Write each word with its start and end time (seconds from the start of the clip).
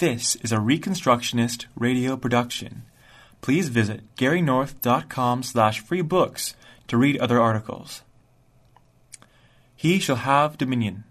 This 0.00 0.34
is 0.36 0.50
a 0.50 0.56
Reconstructionist 0.56 1.66
radio 1.76 2.16
production. 2.16 2.84
Please 3.42 3.68
visit 3.68 4.00
garynorth.com 4.16 5.42
slash 5.42 5.80
free 5.80 6.00
books 6.00 6.54
to 6.88 6.96
read 6.96 7.18
other 7.18 7.38
articles. 7.38 8.00
He 9.76 9.98
Shall 9.98 10.16
Have 10.16 10.56
Dominion 10.56 11.04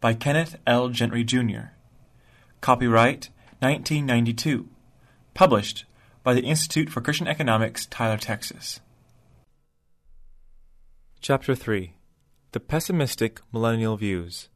by 0.00 0.14
Kenneth 0.14 0.54
L. 0.64 0.90
Gentry, 0.90 1.24
Jr. 1.24 1.72
Copyright 2.60 3.30
1992. 3.58 4.68
Published 5.34 5.84
by 6.22 6.32
the 6.32 6.44
Institute 6.44 6.88
for 6.88 7.00
Christian 7.00 7.26
Economics, 7.26 7.84
Tyler, 7.86 8.16
Texas. 8.16 8.78
Chapter 11.20 11.56
3 11.56 11.94
The 12.52 12.60
Pessimistic 12.60 13.40
Millennial 13.52 13.96
Views. 13.96 14.48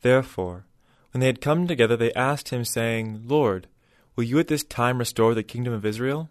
Therefore, 0.00 0.64
when 1.12 1.20
they 1.20 1.26
had 1.26 1.40
come 1.40 1.66
together, 1.66 1.96
they 1.96 2.12
asked 2.12 2.50
him, 2.50 2.64
saying, 2.64 3.22
Lord, 3.24 3.66
will 4.14 4.24
you 4.24 4.38
at 4.38 4.48
this 4.48 4.64
time 4.64 4.98
restore 4.98 5.34
the 5.34 5.42
kingdom 5.42 5.72
of 5.72 5.86
Israel? 5.86 6.30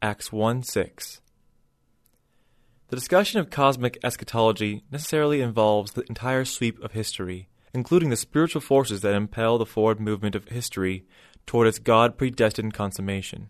Acts 0.00 0.30
1 0.30 0.62
6. 0.62 1.20
The 2.88 2.96
discussion 2.96 3.40
of 3.40 3.50
cosmic 3.50 3.98
eschatology 4.04 4.84
necessarily 4.92 5.40
involves 5.40 5.92
the 5.92 6.04
entire 6.08 6.44
sweep 6.44 6.80
of 6.84 6.92
history, 6.92 7.48
including 7.74 8.10
the 8.10 8.16
spiritual 8.16 8.60
forces 8.60 9.00
that 9.00 9.14
impel 9.14 9.58
the 9.58 9.66
forward 9.66 9.98
movement 9.98 10.36
of 10.36 10.48
history 10.48 11.04
toward 11.46 11.66
its 11.66 11.80
God 11.80 12.16
predestined 12.16 12.74
consummation. 12.74 13.48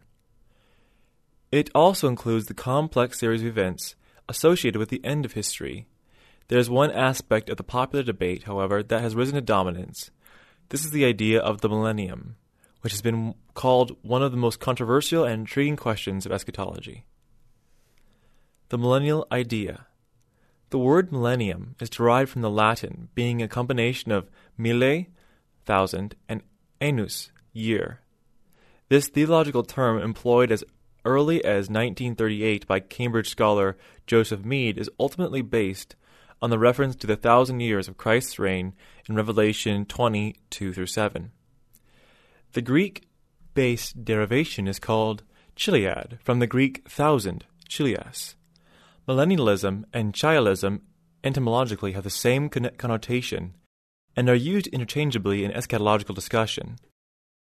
It 1.53 1.71
also 1.75 2.09
includes 2.09 2.47
the 2.47 2.55
complex 2.55 3.21
series 3.21 3.43
of 3.43 3.49
events 3.49 3.95
associated 4.29 4.79
with 4.79 4.89
the 4.89 5.05
end 5.05 5.25
of 5.25 5.33
history. 5.33 5.87
There 6.49 6.59
is 6.59 6.71
one 6.71 6.91
aspect 6.91 7.51
of 7.51 7.57
the 7.57 7.63
popular 7.63 8.03
debate, 8.03 8.45
however, 8.45 8.83
that 8.83 9.01
has 9.03 9.15
risen 9.15 9.35
to 9.35 9.41
dominance. 9.41 10.11
This 10.69 10.85
is 10.85 10.91
the 10.91 11.05
idea 11.05 11.41
of 11.41 11.61
the 11.61 11.69
millennium, 11.69 12.37
which 12.81 12.93
has 12.93 13.03
been 13.03 13.35
called 13.55 13.97
one 14.03 14.23
of 14.23 14.33
the 14.33 14.37
most 14.37 14.59
controversial 14.59 15.25
and 15.25 15.41
intriguing 15.41 15.77
questions 15.77 16.27
of 16.27 16.33
eschatology. 16.33 17.07
The 18.71 18.79
millennial 18.79 19.29
idea. 19.31 19.87
The 20.71 20.79
word 20.79 21.13
millennium 21.13 21.77
is 21.81 21.89
derived 21.89 22.31
from 22.31 22.43
the 22.43 22.51
Latin, 22.51 23.09
being 23.15 23.41
a 23.41 23.49
combination 23.49 24.11
of 24.11 24.29
mille, 24.59 25.05
thousand, 25.65 26.17
and 26.29 26.43
annus, 26.81 27.31
year. 27.53 28.01
This 28.89 29.07
theological 29.09 29.63
term, 29.63 30.03
employed 30.03 30.51
as 30.51 30.65
early 31.05 31.45
as 31.45 31.71
1938 31.71 32.67
by 32.67 32.81
Cambridge 32.81 33.29
scholar 33.29 33.77
Joseph 34.09 34.45
Mead, 34.45 34.79
is 34.79 34.91
ultimately 34.99 35.43
based 35.43 35.95
on 36.43 36.51
the 36.51 36.59
reference 36.59 36.97
to 36.97 37.07
the 37.07 37.17
thousand 37.17 37.61
years 37.61 37.89
of 37.89 37.97
Christ's 37.97 38.39
reign 38.39 38.75
in 39.09 39.15
Revelation 39.15 39.87
22 39.87 40.73
through 40.73 40.87
7. 40.87 41.33
The 42.53 42.63
Greek 42.63 43.09
base 43.55 43.93
derivation 43.93 44.69
is 44.69 44.79
called 44.79 45.23
chiliasm, 45.57 46.19
from 46.23 46.39
the 46.39 46.47
Greek 46.47 46.89
thousand, 46.89 47.45
chilias. 47.69 48.35
Millennialism 49.09 49.85
and 49.93 50.15
chiliasm 50.15 50.83
etymologically 51.25 51.93
have 51.93 52.05
the 52.05 52.11
same 52.11 52.49
connotation 52.49 53.55
and 54.17 54.29
are 54.29 54.35
used 54.35 54.67
interchangeably 54.69 55.45
in 55.45 55.51
eschatological 55.53 56.15
discussion, 56.15 56.77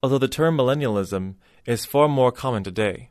although 0.03 0.19
the 0.19 0.29
term 0.29 0.57
millennialism 0.57 1.35
is 1.67 1.85
far 1.85 2.09
more 2.09 2.33
common 2.33 2.63
today. 2.63 3.11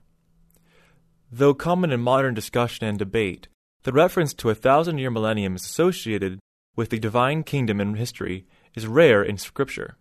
Though 1.31 1.53
common 1.53 1.91
in 1.91 1.99
modern 1.99 2.33
discussion 2.33 2.85
and 2.87 2.97
debate, 2.99 3.47
the 3.83 3.91
reference 3.91 4.33
to 4.33 4.49
a 4.49 4.55
thousand 4.55 4.97
year 4.97 5.11
millennium 5.11 5.55
associated 5.55 6.39
with 6.75 6.89
the 6.89 6.99
divine 6.99 7.43
kingdom 7.43 7.79
in 7.79 7.95
history 7.95 8.45
is 8.75 8.87
rare 8.87 9.21
in 9.21 9.37
Scripture. 9.37 9.97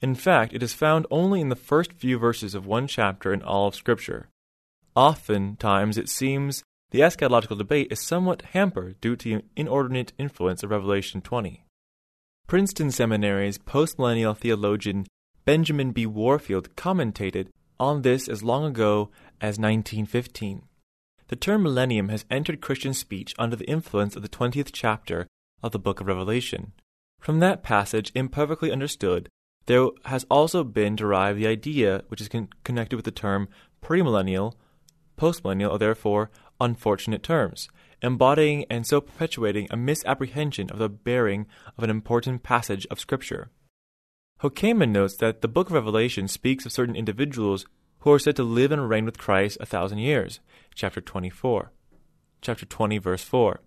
In 0.00 0.14
fact, 0.14 0.52
it 0.52 0.62
is 0.62 0.74
found 0.74 1.06
only 1.10 1.40
in 1.40 1.48
the 1.48 1.56
first 1.56 1.92
few 1.92 2.18
verses 2.18 2.54
of 2.54 2.66
one 2.66 2.88
chapter 2.88 3.32
in 3.32 3.42
all 3.42 3.68
of 3.68 3.74
Scripture. 3.74 4.28
Oftentimes, 4.96 5.96
it 5.96 6.08
seems 6.08 6.64
the 6.90 7.00
eschatological 7.00 7.56
debate 7.56 7.88
is 7.90 8.00
somewhat 8.00 8.42
hampered 8.52 9.00
due 9.00 9.16
to 9.16 9.36
the 9.36 9.44
inordinate 9.56 10.12
influence 10.18 10.62
of 10.62 10.70
Revelation 10.70 11.20
20. 11.20 11.64
Princeton 12.46 12.90
Seminary's 12.90 13.58
postmillennial 13.58 14.36
theologian 14.36 15.06
Benjamin 15.44 15.92
B. 15.92 16.04
Warfield 16.04 16.74
commentated 16.76 17.48
on 17.78 18.02
this 18.02 18.28
as 18.28 18.42
long 18.42 18.64
ago 18.64 19.10
as 19.40 19.58
1915. 19.58 20.62
The 21.28 21.36
term 21.36 21.62
millennium 21.62 22.08
has 22.08 22.24
entered 22.30 22.60
Christian 22.60 22.94
speech 22.94 23.34
under 23.38 23.56
the 23.56 23.68
influence 23.68 24.16
of 24.16 24.22
the 24.22 24.28
20th 24.28 24.70
chapter 24.72 25.26
of 25.62 25.72
the 25.72 25.78
book 25.78 26.00
of 26.00 26.06
Revelation. 26.06 26.72
From 27.20 27.38
that 27.38 27.62
passage, 27.62 28.12
imperfectly 28.14 28.72
understood, 28.72 29.28
there 29.66 29.88
has 30.06 30.26
also 30.30 30.64
been 30.64 30.96
derived 30.96 31.38
the 31.38 31.46
idea 31.46 32.02
which 32.08 32.20
is 32.20 32.28
con- 32.28 32.48
connected 32.64 32.96
with 32.96 33.04
the 33.04 33.10
term 33.10 33.48
premillennial, 33.80 34.54
postmillennial, 35.16 35.70
or 35.70 35.78
therefore 35.78 36.30
unfortunate 36.60 37.22
terms, 37.22 37.68
embodying 38.02 38.64
and 38.68 38.86
so 38.86 39.00
perpetuating 39.00 39.68
a 39.70 39.76
misapprehension 39.76 40.70
of 40.70 40.78
the 40.78 40.88
bearing 40.88 41.46
of 41.76 41.84
an 41.84 41.90
important 41.90 42.42
passage 42.42 42.86
of 42.90 43.00
Scripture. 43.00 43.50
Hoekema 44.40 44.88
notes 44.88 45.16
that 45.16 45.40
the 45.40 45.48
book 45.48 45.68
of 45.68 45.74
Revelation 45.74 46.26
speaks 46.26 46.66
of 46.66 46.72
certain 46.72 46.96
individuals 46.96 47.66
who 48.02 48.12
are 48.12 48.18
said 48.18 48.36
to 48.36 48.42
live 48.42 48.72
and 48.72 48.88
reign 48.88 49.04
with 49.04 49.18
Christ 49.18 49.56
a 49.60 49.66
thousand 49.66 49.98
years, 49.98 50.40
chapter 50.74 51.00
24. 51.00 51.72
Chapter 52.40 52.66
20, 52.66 52.98
verse 52.98 53.22
4. 53.22 53.60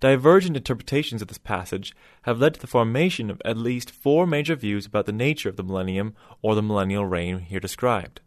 Divergent 0.00 0.56
interpretations 0.56 1.22
of 1.22 1.28
this 1.28 1.38
passage 1.38 1.94
have 2.22 2.38
led 2.38 2.54
to 2.54 2.60
the 2.60 2.66
formation 2.66 3.30
of 3.30 3.40
at 3.44 3.56
least 3.56 3.90
four 3.90 4.26
major 4.26 4.54
views 4.54 4.84
about 4.84 5.06
the 5.06 5.12
nature 5.12 5.48
of 5.48 5.56
the 5.56 5.62
millennium 5.62 6.14
or 6.42 6.54
the 6.54 6.62
millennial 6.62 7.06
reign 7.06 7.38
here 7.38 7.60
described. 7.60 8.20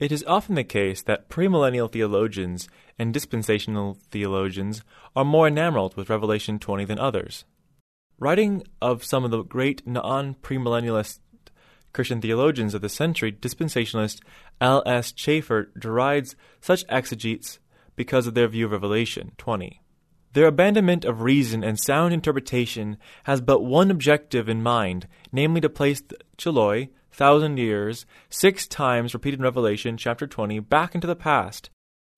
It 0.00 0.10
is 0.10 0.24
often 0.26 0.56
the 0.56 0.64
case 0.64 1.00
that 1.02 1.30
premillennial 1.30 1.90
theologians 1.90 2.68
and 2.98 3.14
dispensational 3.14 3.96
theologians 4.10 4.82
are 5.14 5.24
more 5.24 5.46
enamored 5.46 5.94
with 5.94 6.10
Revelation 6.10 6.58
20 6.58 6.84
than 6.84 6.98
others. 6.98 7.44
Writing 8.18 8.64
of 8.82 9.04
some 9.04 9.24
of 9.24 9.30
the 9.30 9.44
great 9.44 9.86
non 9.86 10.34
premillennialist 10.34 11.20
Christian 11.94 12.20
theologians 12.20 12.74
of 12.74 12.82
the 12.82 12.88
century, 12.90 13.32
dispensationalist 13.32 14.20
L. 14.60 14.82
S. 14.84 15.12
Chafer 15.12 15.70
derides 15.78 16.36
such 16.60 16.84
exegetes 16.88 17.58
because 17.96 18.26
of 18.26 18.34
their 18.34 18.48
view 18.48 18.66
of 18.66 18.72
Revelation 18.72 19.32
20. 19.38 19.80
Their 20.32 20.48
abandonment 20.48 21.04
of 21.04 21.22
reason 21.22 21.62
and 21.62 21.78
sound 21.78 22.12
interpretation 22.12 22.98
has 23.22 23.40
but 23.40 23.62
one 23.62 23.92
objective 23.92 24.48
in 24.48 24.62
mind, 24.62 25.06
namely 25.30 25.60
to 25.60 25.68
place 25.68 26.00
the 26.00 26.18
Chiloi, 26.36 26.88
thousand 27.12 27.58
years, 27.58 28.04
six 28.28 28.66
times 28.66 29.14
repeated 29.14 29.38
in 29.38 29.44
Revelation 29.44 29.96
chapter 29.96 30.26
20, 30.26 30.58
back 30.58 30.96
into 30.96 31.06
the 31.06 31.14
past, 31.14 31.70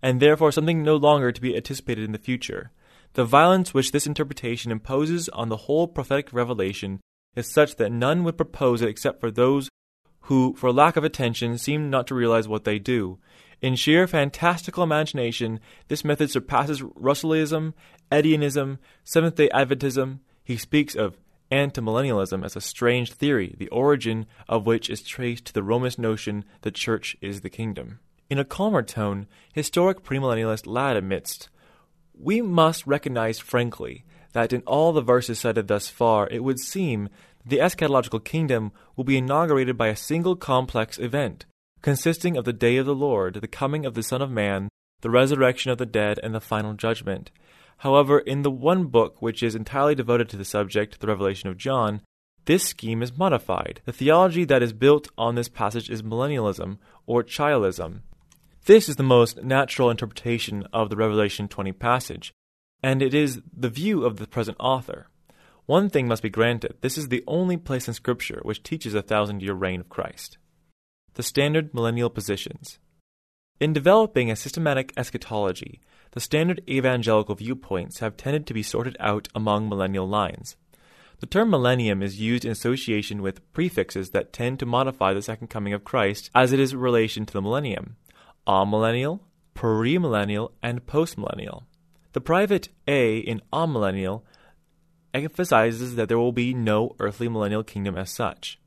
and 0.03 0.19
therefore 0.19 0.51
something 0.51 0.83
no 0.83 0.97
longer 0.97 1.31
to 1.31 1.41
be 1.41 1.55
anticipated 1.55 2.05
in 2.05 2.13
the 2.13 2.19
future. 2.19 2.71
The 3.13 3.27
violence 3.27 3.75
which 3.75 3.93
this 3.93 4.07
interpretation 4.07 4.73
imposes 4.73 5.29
on 5.29 5.51
the 5.51 5.57
whole 5.59 5.87
prophetic 5.87 6.33
revelation 6.33 7.01
is 7.37 7.49
such 7.49 7.77
that 7.77 7.93
none 7.93 8.25
would 8.25 8.37
propose 8.37 8.83
it 8.83 8.89
except 8.89 9.21
for 9.21 9.31
those 9.31 9.69
who, 10.23 10.55
for 10.57 10.73
lack 10.73 10.97
of 10.97 11.05
attention, 11.05 11.57
seem 11.59 11.89
not 11.89 12.09
to 12.09 12.15
realize 12.15 12.49
what 12.49 12.65
they 12.65 12.81
do. 12.81 13.19
In 13.63 13.77
sheer 13.77 14.07
fantastical 14.07 14.83
imagination, 14.83 15.61
this 15.89 16.05
method 16.05 16.31
surpasses 16.31 16.83
Russellism, 16.83 17.75
Eddyism, 18.11 18.79
Seventh 19.05 19.37
day 19.37 19.49
Adventism. 19.51 20.19
He 20.43 20.57
speaks 20.57 20.95
of 20.95 21.17
antimillennialism 21.51 22.45
as 22.45 22.57
a 22.57 22.61
strange 22.61 23.13
theory, 23.13 23.55
the 23.57 23.69
origin 23.69 24.27
of 24.49 24.67
which 24.67 24.91
is 24.91 25.03
traced 25.03 25.47
to 25.47 25.53
the 25.53 25.63
Romish 25.63 25.99
notion 25.99 26.45
the 26.63 26.71
church 26.71 27.17
is 27.21 27.43
the 27.43 27.51
kingdom. 27.51 28.01
In 28.29 28.39
a 28.39 28.45
calmer 28.45 28.83
tone, 28.83 29.27
historic 29.53 30.03
premillennialist 30.03 30.67
Ladd 30.67 30.97
admits, 30.97 31.49
We 32.19 32.43
must 32.43 32.87
recognize 32.87 33.39
frankly 33.39 34.05
that 34.37 34.53
in 34.53 34.61
all 34.67 34.93
the 34.93 35.01
verses 35.01 35.39
cited 35.39 35.67
thus 35.67 35.89
far, 35.89 36.29
it 36.31 36.45
would 36.45 36.61
seem 36.61 37.09
the 37.47 37.57
eschatological 37.57 38.23
kingdom 38.23 38.71
will 38.95 39.03
be 39.03 39.17
inaugurated 39.17 39.79
by 39.79 39.87
a 39.87 39.97
single 39.97 40.37
complex 40.37 40.99
event, 40.99 41.47
consisting 41.81 42.37
of 42.37 42.45
the 42.45 42.53
day 42.53 42.77
of 42.77 42.85
the 42.85 42.95
Lord, 42.95 43.37
the 43.37 43.49
coming 43.49 43.87
of 43.87 43.95
the 43.95 44.03
Son 44.03 44.21
of 44.21 44.31
Man, 44.31 44.69
the 45.01 45.09
resurrection 45.09 45.71
of 45.71 45.79
the 45.79 45.87
dead, 45.87 46.21
and 46.23 46.35
the 46.35 46.41
final 46.41 46.75
judgment. 46.75 47.31
However, 47.79 48.19
in 48.19 48.43
the 48.43 48.51
one 48.51 48.89
book 48.89 49.23
which 49.23 49.43
is 49.43 49.55
entirely 49.55 49.95
devoted 49.95 50.29
to 50.29 50.37
the 50.37 50.45
subject, 50.45 51.01
the 51.01 51.07
Revelation 51.07 51.49
of 51.49 51.57
John, 51.57 52.03
this 52.45 52.63
scheme 52.63 53.03
is 53.03 53.17
modified. 53.17 53.81
The 53.87 53.93
theology 53.93 54.45
that 54.45 54.63
is 54.63 54.75
built 54.75 55.09
on 55.17 55.35
this 55.35 55.49
passage 55.49 55.89
is 55.89 56.03
millennialism, 56.03 56.77
or 57.07 57.23
chiliasm. 57.23 58.03
This 58.67 58.87
is 58.87 58.97
the 58.97 59.03
most 59.03 59.43
natural 59.43 59.89
interpretation 59.89 60.67
of 60.75 60.91
the 60.91 60.97
Revelation 60.97 61.49
20 61.49 61.73
passage, 61.73 62.35
and 62.83 63.03
it 63.03 63.15
is 63.15 63.41
the 63.57 63.71
view 63.71 64.05
of 64.05 64.17
the 64.17 64.27
present 64.27 64.57
author. 64.61 65.09
One 65.67 65.91
thing 65.91 66.07
must 66.07 66.23
be 66.23 66.31
granted 66.31 66.77
this 66.81 66.97
is 66.97 67.09
the 67.09 67.25
only 67.27 67.57
place 67.57 67.89
in 67.89 67.95
Scripture 67.95 68.41
which 68.43 68.63
teaches 68.63 68.95
a 68.95 69.03
thousand 69.03 69.43
year 69.43 69.55
reign 69.55 69.81
of 69.81 69.89
Christ. 69.89 70.39
The 71.15 71.23
standard 71.23 71.75
millennial 71.75 72.11
positions. 72.11 72.79
In 73.59 73.73
developing 73.73 74.31
a 74.31 74.37
systematic 74.37 74.93
eschatology, 74.97 75.81
the 76.13 76.21
standard 76.21 76.63
evangelical 76.69 77.35
viewpoints 77.35 78.01
have 78.01 78.17
tended 78.17 78.47
to 78.47 78.55
be 78.55 78.63
sorted 78.63 78.97
out 79.01 79.29
among 79.35 79.69
millennial 79.69 80.07
lines. 80.07 80.57
The 81.21 81.27
term 81.27 81.49
millennium 81.49 82.03
is 82.03 82.21
used 82.21 82.45
in 82.45 82.53
association 82.53 83.23
with 83.23 83.51
prefixes 83.55 84.11
that 84.11 84.35
tend 84.35 84.59
to 84.59 84.67
modify 84.67 85.15
the 85.15 85.23
second 85.23 85.49
coming 85.49 85.73
of 85.73 85.85
Christ 85.85 86.31
as 86.35 86.53
it 86.53 86.61
is 86.61 86.75
in 86.75 86.79
relation 86.79 87.25
to 87.27 87.33
the 87.33 87.43
millennium 87.43 87.97
amillennial, 88.47 89.21
premillennial, 89.55 90.53
and 90.63 90.87
postmillennial. 90.87 91.65
The 92.17 92.23
privative 92.23 92.73
A 92.89 93.19
in 93.19 93.43
amillennial 93.53 94.23
emphasizes 95.13 95.97
that 95.97 96.09
there 96.09 96.17
will 96.17 96.33
be 96.33 96.55
no 96.55 96.97
earthly 96.99 97.29
millennial 97.29 97.63
kingdom 97.63 97.95
as 97.95 98.11
such. 98.11 98.59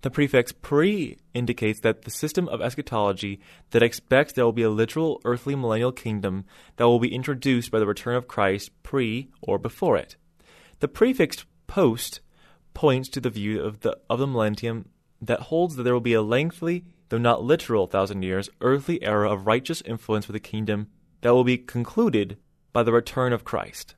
The 0.00 0.10
prefix 0.10 0.52
pre 0.52 1.18
indicates 1.34 1.80
that 1.80 2.04
the 2.04 2.10
system 2.10 2.48
of 2.48 2.62
eschatology 2.62 3.40
that 3.72 3.82
expects 3.82 4.32
there 4.32 4.46
will 4.46 4.52
be 4.52 4.62
a 4.62 4.70
literal 4.70 5.20
earthly 5.26 5.54
millennial 5.54 5.92
kingdom 5.92 6.46
that 6.76 6.84
will 6.84 6.98
be 6.98 7.14
introduced 7.14 7.70
by 7.70 7.78
the 7.78 7.86
return 7.86 8.16
of 8.16 8.26
Christ 8.26 8.70
pre 8.82 9.28
or 9.42 9.58
before 9.58 9.98
it. 9.98 10.16
The 10.80 10.88
prefix 10.88 11.44
post 11.66 12.20
points 12.72 13.10
to 13.10 13.20
the 13.20 13.28
view 13.28 13.60
of 13.60 13.80
the 13.80 13.98
of 14.08 14.18
the 14.18 14.26
millennium 14.26 14.88
that 15.20 15.40
holds 15.40 15.76
that 15.76 15.82
there 15.82 15.92
will 15.92 16.00
be 16.00 16.14
a 16.14 16.22
lengthy, 16.22 16.86
though 17.10 17.18
not 17.18 17.44
literal, 17.44 17.86
thousand 17.86 18.22
years 18.22 18.48
earthly 18.62 19.02
era 19.02 19.30
of 19.30 19.46
righteous 19.46 19.82
influence 19.82 20.24
for 20.24 20.32
the 20.32 20.40
kingdom 20.40 20.88
that 21.20 21.34
will 21.34 21.44
be 21.44 21.58
concluded 21.58 22.38
by 22.74 22.82
the 22.82 22.92
return 22.92 23.32
of 23.32 23.44
Christ. 23.44 23.94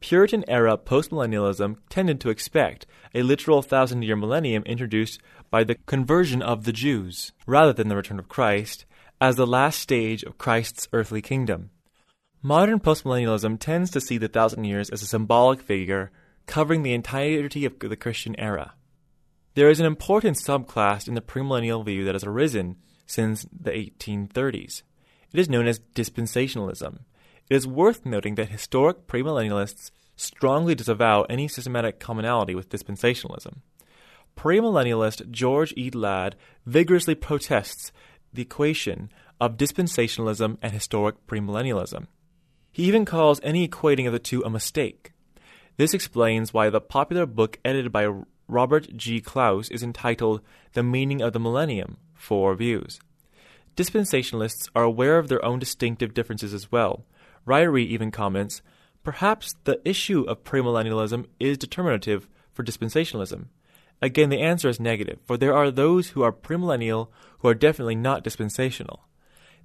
Puritan 0.00 0.44
era 0.48 0.76
postmillennialism 0.76 1.76
tended 1.88 2.20
to 2.20 2.28
expect 2.28 2.84
a 3.14 3.22
literal 3.22 3.62
thousand 3.62 4.02
year 4.02 4.16
millennium 4.16 4.64
introduced 4.64 5.20
by 5.50 5.64
the 5.64 5.76
conversion 5.86 6.42
of 6.42 6.64
the 6.64 6.72
Jews, 6.72 7.32
rather 7.46 7.72
than 7.72 7.88
the 7.88 7.96
return 7.96 8.18
of 8.18 8.28
Christ, 8.28 8.84
as 9.20 9.36
the 9.36 9.46
last 9.46 9.78
stage 9.78 10.24
of 10.24 10.36
Christ's 10.36 10.88
earthly 10.92 11.22
kingdom. 11.22 11.70
Modern 12.42 12.80
postmillennialism 12.80 13.60
tends 13.60 13.92
to 13.92 14.00
see 14.00 14.18
the 14.18 14.26
thousand 14.26 14.64
years 14.64 14.90
as 14.90 15.00
a 15.00 15.06
symbolic 15.06 15.62
figure 15.62 16.10
covering 16.46 16.82
the 16.82 16.92
entirety 16.92 17.64
of 17.64 17.78
the 17.78 17.96
Christian 17.96 18.34
era. 18.38 18.74
There 19.54 19.70
is 19.70 19.78
an 19.78 19.86
important 19.86 20.38
subclass 20.38 21.06
in 21.06 21.14
the 21.14 21.20
premillennial 21.20 21.84
view 21.84 22.04
that 22.04 22.16
has 22.16 22.24
arisen 22.24 22.76
since 23.06 23.46
the 23.52 23.70
1830s. 23.70 24.82
It 25.32 25.38
is 25.38 25.48
known 25.48 25.68
as 25.68 25.78
dispensationalism. 25.94 27.00
It 27.52 27.56
is 27.56 27.66
worth 27.66 28.06
noting 28.06 28.36
that 28.36 28.48
historic 28.48 29.06
premillennialists 29.06 29.90
strongly 30.16 30.74
disavow 30.74 31.24
any 31.24 31.48
systematic 31.48 32.00
commonality 32.00 32.54
with 32.54 32.70
dispensationalism. 32.70 33.56
Premillennialist 34.34 35.30
George 35.30 35.74
E. 35.76 35.90
Ladd 35.90 36.36
vigorously 36.64 37.14
protests 37.14 37.92
the 38.32 38.40
equation 38.40 39.10
of 39.38 39.58
dispensationalism 39.58 40.56
and 40.62 40.72
historic 40.72 41.26
premillennialism. 41.26 42.06
He 42.70 42.84
even 42.84 43.04
calls 43.04 43.38
any 43.42 43.68
equating 43.68 44.06
of 44.06 44.14
the 44.14 44.18
two 44.18 44.40
a 44.40 44.48
mistake. 44.48 45.12
This 45.76 45.92
explains 45.92 46.54
why 46.54 46.70
the 46.70 46.80
popular 46.80 47.26
book 47.26 47.58
edited 47.66 47.92
by 47.92 48.08
Robert 48.48 48.96
G. 48.96 49.20
Clouse 49.20 49.68
is 49.68 49.82
entitled 49.82 50.40
The 50.72 50.82
Meaning 50.82 51.20
of 51.20 51.34
the 51.34 51.38
Millennium 51.38 51.98
Four 52.14 52.54
Views. 52.54 52.98
Dispensationalists 53.76 54.70
are 54.74 54.84
aware 54.84 55.18
of 55.18 55.28
their 55.28 55.44
own 55.44 55.58
distinctive 55.58 56.14
differences 56.14 56.54
as 56.54 56.72
well, 56.72 57.04
Ryrie 57.46 57.86
even 57.86 58.10
comments 58.10 58.62
perhaps 59.02 59.54
the 59.64 59.80
issue 59.84 60.22
of 60.22 60.44
premillennialism 60.44 61.26
is 61.40 61.58
determinative 61.58 62.28
for 62.52 62.62
dispensationalism. 62.62 63.46
Again, 64.00 64.30
the 64.30 64.40
answer 64.40 64.68
is 64.68 64.80
negative, 64.80 65.18
for 65.24 65.36
there 65.36 65.54
are 65.54 65.70
those 65.70 66.10
who 66.10 66.22
are 66.22 66.32
premillennial 66.32 67.08
who 67.38 67.48
are 67.48 67.54
definitely 67.54 67.94
not 67.94 68.24
dispensational. 68.24 69.06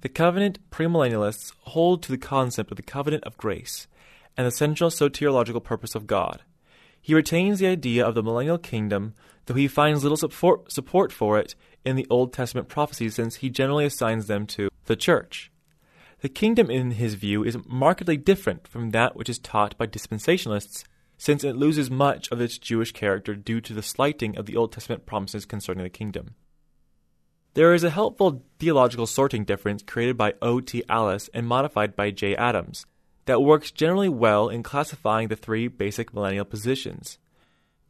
The 0.00 0.08
covenant 0.08 0.58
premillennialists 0.70 1.52
hold 1.60 2.02
to 2.04 2.12
the 2.12 2.18
concept 2.18 2.70
of 2.70 2.76
the 2.76 2.82
covenant 2.82 3.24
of 3.24 3.36
grace 3.36 3.88
and 4.36 4.46
the 4.46 4.52
central 4.52 4.90
soteriological 4.90 5.62
purpose 5.62 5.96
of 5.96 6.06
God. 6.06 6.42
He 7.00 7.14
retains 7.14 7.58
the 7.58 7.66
idea 7.66 8.06
of 8.06 8.14
the 8.14 8.22
millennial 8.22 8.58
kingdom, 8.58 9.14
though 9.46 9.54
he 9.54 9.66
finds 9.66 10.02
little 10.02 10.16
support, 10.16 10.70
support 10.70 11.12
for 11.12 11.38
it 11.38 11.54
in 11.84 11.96
the 11.96 12.06
Old 12.10 12.32
Testament 12.32 12.68
prophecies 12.68 13.14
since 13.16 13.36
he 13.36 13.50
generally 13.50 13.84
assigns 13.84 14.26
them 14.26 14.46
to 14.48 14.68
the 14.84 14.96
church. 14.96 15.50
The 16.20 16.28
kingdom, 16.28 16.70
in 16.70 16.92
his 16.92 17.14
view, 17.14 17.44
is 17.44 17.56
markedly 17.66 18.16
different 18.16 18.66
from 18.66 18.90
that 18.90 19.14
which 19.14 19.28
is 19.28 19.38
taught 19.38 19.78
by 19.78 19.86
dispensationalists, 19.86 20.84
since 21.16 21.44
it 21.44 21.56
loses 21.56 21.90
much 21.90 22.30
of 22.30 22.40
its 22.40 22.58
Jewish 22.58 22.92
character 22.92 23.34
due 23.36 23.60
to 23.60 23.72
the 23.72 23.82
slighting 23.82 24.36
of 24.36 24.46
the 24.46 24.56
Old 24.56 24.72
Testament 24.72 25.06
promises 25.06 25.44
concerning 25.44 25.84
the 25.84 25.90
kingdom. 25.90 26.34
There 27.54 27.74
is 27.74 27.84
a 27.84 27.90
helpful 27.90 28.44
theological 28.58 29.06
sorting 29.06 29.44
difference 29.44 29.82
created 29.82 30.16
by 30.16 30.34
O. 30.42 30.60
T. 30.60 30.84
Allis 30.88 31.28
and 31.34 31.46
modified 31.46 31.96
by 31.96 32.10
J. 32.10 32.36
Adams 32.36 32.86
that 33.26 33.42
works 33.42 33.70
generally 33.70 34.08
well 34.08 34.48
in 34.48 34.62
classifying 34.62 35.28
the 35.28 35.36
three 35.36 35.68
basic 35.68 36.14
millennial 36.14 36.44
positions. 36.44 37.18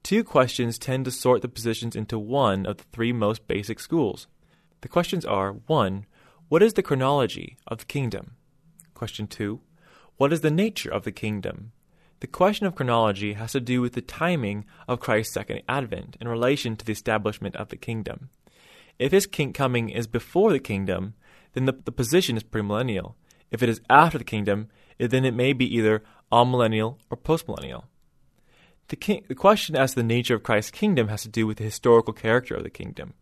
Two 0.03 0.25
questions 0.25 0.79
tend 0.79 1.05
to 1.05 1.11
sort 1.11 1.43
the 1.43 1.49
positions 1.49 1.95
into 1.95 2.19
one 2.19 2.67
of 2.67 2.79
the 2.79 2.85
three 2.93 3.13
most 3.13 3.47
basic 3.47 3.79
schools. 3.79 4.27
The 4.81 4.89
questions 4.89 5.25
are 5.25 5.53
1. 5.53 6.07
What 6.49 6.63
is 6.63 6.73
the 6.73 6.83
chronology 6.83 7.59
of 7.67 7.77
the 7.77 7.85
kingdom? 7.85 8.37
Question 8.95 9.27
2. 9.27 9.61
What 10.17 10.33
is 10.33 10.41
the 10.41 10.51
nature 10.51 10.91
of 10.91 11.05
the 11.05 11.13
kingdom? 11.13 11.73
The 12.21 12.27
question 12.27 12.67
of 12.67 12.75
chronology 12.75 13.35
has 13.35 13.53
to 13.53 13.61
do 13.61 13.83
with 13.83 13.93
the 13.93 14.01
timing 14.01 14.65
of 14.89 14.99
Christ's 14.99 15.35
second 15.35 15.61
advent 15.69 16.17
in 16.19 16.27
relation 16.27 16.75
to 16.77 16.87
the 16.87 16.93
establishment 16.93 17.55
of 17.57 17.69
the 17.69 17.77
kingdom. 17.77 18.31
If 18.99 19.13
his 19.13 19.27
king 19.27 19.53
coming 19.53 19.91
is 19.91 20.07
before 20.07 20.51
the 20.51 20.59
kingdom, 20.59 21.13
then 21.53 21.67
the, 21.67 21.73
the 21.85 21.93
position 21.93 22.39
is 22.39 22.45
premillennial. 22.45 23.13
If 23.51 23.63
it 23.63 23.69
is 23.69 23.83
after 23.91 24.17
the 24.17 24.25
kingdom, 24.25 24.69
then 24.97 25.27
it 25.27 25.35
may 25.35 25.53
be 25.53 25.77
either 25.77 26.03
amillennial 26.33 26.97
or 27.11 27.19
postmillennial. 27.19 27.85
The, 28.89 29.23
the 29.29 29.35
question 29.35 29.77
as 29.77 29.91
to 29.91 29.97
the 29.97 30.03
nature 30.03 30.35
of 30.35 30.45
Christ's 30.45 30.71
kingdom 30.71 31.09
has 31.09 31.25
to 31.25 31.29
do 31.29 31.47
with 31.47 31.59
the 31.59 31.65
historical 31.65 32.15
character 32.15 32.55
of 32.55 32.63
the 32.63 32.71
kingdom. 32.71 33.13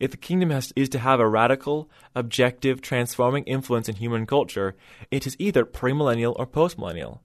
If 0.00 0.10
the 0.10 0.16
kingdom 0.16 0.48
has, 0.48 0.72
is 0.74 0.88
to 0.88 0.98
have 0.98 1.20
a 1.20 1.28
radical, 1.28 1.90
objective, 2.14 2.80
transforming 2.80 3.44
influence 3.44 3.88
in 3.88 3.96
human 3.96 4.26
culture, 4.26 4.74
it 5.10 5.26
is 5.26 5.36
either 5.38 5.66
premillennial 5.66 6.34
or 6.38 6.46
postmillennial. 6.46 7.20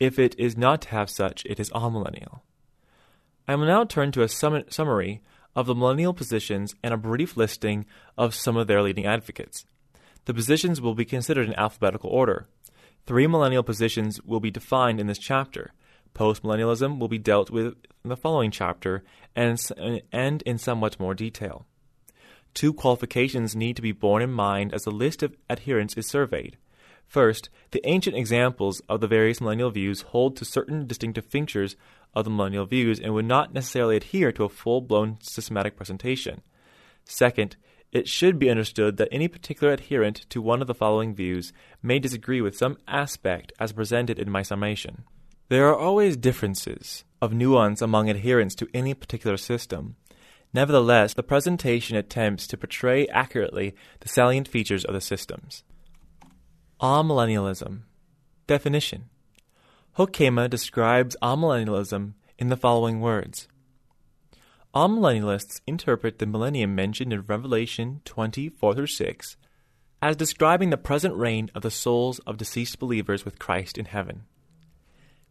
If 0.00 0.18
it 0.18 0.34
is 0.38 0.56
not 0.56 0.82
to 0.82 0.88
have 0.88 1.08
such, 1.08 1.44
it 1.46 1.60
is 1.60 1.70
amillennial. 1.70 2.40
I 3.46 3.54
will 3.54 3.66
now 3.66 3.84
turn 3.84 4.10
to 4.12 4.22
a 4.22 4.28
sum- 4.28 4.64
summary 4.68 5.22
of 5.54 5.66
the 5.66 5.74
millennial 5.74 6.12
positions 6.12 6.74
and 6.82 6.92
a 6.92 6.98
brief 6.98 7.36
listing 7.36 7.86
of 8.18 8.34
some 8.34 8.56
of 8.56 8.66
their 8.66 8.82
leading 8.82 9.06
advocates. 9.06 9.64
The 10.24 10.34
positions 10.34 10.80
will 10.80 10.94
be 10.94 11.04
considered 11.04 11.46
in 11.46 11.54
alphabetical 11.54 12.10
order. 12.10 12.48
Three 13.06 13.28
millennial 13.28 13.62
positions 13.62 14.20
will 14.22 14.40
be 14.40 14.50
defined 14.50 14.98
in 14.98 15.06
this 15.06 15.18
chapter. 15.18 15.72
Postmillennialism 16.12 16.98
will 16.98 17.08
be 17.08 17.18
dealt 17.18 17.50
with 17.50 17.76
in 18.02 18.10
the 18.10 18.16
following 18.16 18.50
chapter 18.50 19.04
and, 19.36 19.60
and 20.10 20.42
in 20.42 20.58
somewhat 20.58 20.98
more 20.98 21.14
detail. 21.14 21.66
Two 22.56 22.72
qualifications 22.72 23.54
need 23.54 23.76
to 23.76 23.82
be 23.82 23.92
borne 23.92 24.22
in 24.22 24.32
mind 24.32 24.72
as 24.72 24.84
the 24.84 24.90
list 24.90 25.22
of 25.22 25.36
adherents 25.50 25.94
is 25.94 26.06
surveyed. 26.06 26.56
First, 27.06 27.50
the 27.72 27.86
ancient 27.86 28.16
examples 28.16 28.80
of 28.88 29.02
the 29.02 29.06
various 29.06 29.42
millennial 29.42 29.70
views 29.70 30.00
hold 30.00 30.36
to 30.36 30.46
certain 30.46 30.86
distinctive 30.86 31.26
features 31.26 31.76
of 32.14 32.24
the 32.24 32.30
millennial 32.30 32.64
views 32.64 32.98
and 32.98 33.12
would 33.12 33.26
not 33.26 33.52
necessarily 33.52 33.96
adhere 33.98 34.32
to 34.32 34.44
a 34.44 34.48
full 34.48 34.80
blown 34.80 35.18
systematic 35.20 35.76
presentation. 35.76 36.40
Second, 37.04 37.56
it 37.92 38.08
should 38.08 38.38
be 38.38 38.48
understood 38.48 38.96
that 38.96 39.08
any 39.12 39.28
particular 39.28 39.74
adherent 39.74 40.24
to 40.30 40.40
one 40.40 40.62
of 40.62 40.66
the 40.66 40.74
following 40.74 41.14
views 41.14 41.52
may 41.82 41.98
disagree 41.98 42.40
with 42.40 42.56
some 42.56 42.78
aspect 42.88 43.52
as 43.60 43.74
presented 43.74 44.18
in 44.18 44.30
my 44.30 44.40
summation. 44.40 45.04
There 45.50 45.68
are 45.68 45.76
always 45.76 46.16
differences 46.16 47.04
of 47.20 47.34
nuance 47.34 47.82
among 47.82 48.08
adherents 48.08 48.54
to 48.54 48.68
any 48.72 48.94
particular 48.94 49.36
system, 49.36 49.96
Nevertheless, 50.56 51.12
the 51.12 51.22
presentation 51.22 51.98
attempts 51.98 52.46
to 52.46 52.56
portray 52.56 53.06
accurately 53.08 53.74
the 54.00 54.08
salient 54.08 54.48
features 54.48 54.86
of 54.86 54.94
the 54.94 55.02
systems. 55.02 55.64
Amillennialism 56.80 57.82
Definition 58.46 59.10
Hoekema 59.98 60.48
describes 60.48 61.14
amillennialism 61.22 62.14
in 62.38 62.48
the 62.48 62.56
following 62.56 63.02
words. 63.02 63.48
Amillennialists 64.74 65.60
interpret 65.66 66.20
the 66.20 66.24
millennium 66.24 66.74
mentioned 66.74 67.12
in 67.12 67.20
Revelation 67.20 68.00
20 68.06 68.48
4 68.48 68.86
6 68.86 69.36
as 70.00 70.16
describing 70.16 70.70
the 70.70 70.78
present 70.78 71.14
reign 71.16 71.50
of 71.54 71.60
the 71.60 71.70
souls 71.70 72.18
of 72.20 72.38
deceased 72.38 72.78
believers 72.78 73.26
with 73.26 73.38
Christ 73.38 73.76
in 73.76 73.84
heaven. 73.84 74.22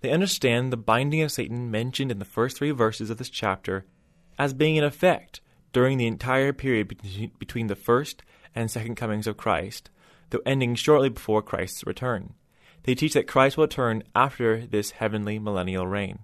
They 0.02 0.12
understand 0.12 0.72
the 0.72 0.78
binding 0.78 1.24
of 1.24 1.32
Satan 1.32 1.72
mentioned 1.72 2.12
in 2.12 2.20
the 2.20 2.26
first 2.26 2.58
three 2.58 2.70
verses 2.70 3.10
of 3.10 3.18
this 3.18 3.32
chapter 3.32 3.88
as 4.38 4.54
being 4.54 4.76
in 4.76 4.84
effect 4.84 5.42
during 5.74 5.98
the 5.98 6.08
entire 6.08 6.54
period 6.54 6.98
between 7.40 7.68
the 7.68 7.76
first 7.76 8.24
and 8.54 8.72
second 8.72 8.96
comings 8.96 9.28
of 9.28 9.38
Christ, 9.38 9.90
though 10.30 10.42
ending 10.46 10.76
shortly 10.76 11.10
before 11.10 11.42
Christ's 11.42 11.86
return. 11.86 12.34
They 12.84 12.96
teach 12.96 13.14
that 13.14 13.28
Christ 13.28 13.58
will 13.58 13.66
return 13.66 14.04
after 14.16 14.66
this 14.66 14.92
heavenly 14.92 15.40
millennial 15.40 15.88
reign. 15.88 16.20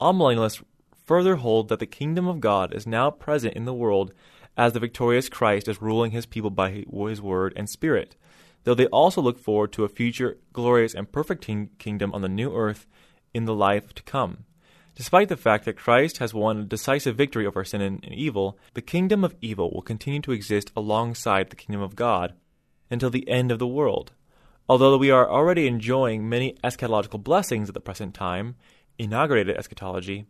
Amillennialists 0.00 0.62
further 1.04 1.36
hold 1.36 1.68
that 1.68 1.78
the 1.78 1.86
kingdom 1.86 2.28
of 2.28 2.40
God 2.40 2.74
is 2.74 2.86
now 2.86 3.10
present 3.10 3.54
in 3.54 3.64
the 3.64 3.74
world 3.74 4.12
as 4.56 4.72
the 4.72 4.80
victorious 4.80 5.28
Christ 5.28 5.66
is 5.68 5.80
ruling 5.80 6.10
his 6.10 6.26
people 6.26 6.50
by 6.50 6.70
his 6.70 7.22
word 7.22 7.52
and 7.56 7.68
spirit, 7.68 8.16
though 8.64 8.74
they 8.74 8.86
also 8.86 9.22
look 9.22 9.38
forward 9.38 9.72
to 9.72 9.84
a 9.84 9.88
future 9.88 10.36
glorious 10.52 10.94
and 10.94 11.10
perfect 11.10 11.48
kingdom 11.78 12.12
on 12.12 12.20
the 12.20 12.28
new 12.28 12.54
earth 12.54 12.86
in 13.32 13.46
the 13.46 13.54
life 13.54 13.94
to 13.94 14.02
come. 14.02 14.44
Despite 14.98 15.28
the 15.28 15.36
fact 15.36 15.64
that 15.64 15.76
Christ 15.76 16.18
has 16.18 16.34
won 16.34 16.58
a 16.58 16.64
decisive 16.64 17.14
victory 17.14 17.46
over 17.46 17.64
sin 17.64 17.80
and 17.80 18.04
evil, 18.12 18.58
the 18.74 18.82
kingdom 18.82 19.22
of 19.22 19.36
evil 19.40 19.70
will 19.70 19.80
continue 19.80 20.20
to 20.22 20.32
exist 20.32 20.72
alongside 20.74 21.50
the 21.50 21.56
kingdom 21.56 21.80
of 21.80 21.94
God 21.94 22.34
until 22.90 23.08
the 23.08 23.28
end 23.28 23.52
of 23.52 23.60
the 23.60 23.66
world. 23.68 24.10
Although 24.68 24.98
we 24.98 25.12
are 25.12 25.30
already 25.30 25.68
enjoying 25.68 26.28
many 26.28 26.54
eschatological 26.64 27.22
blessings 27.22 27.68
at 27.68 27.74
the 27.74 27.80
present 27.80 28.12
time, 28.12 28.56
inaugurated 28.98 29.56
eschatology, 29.56 30.26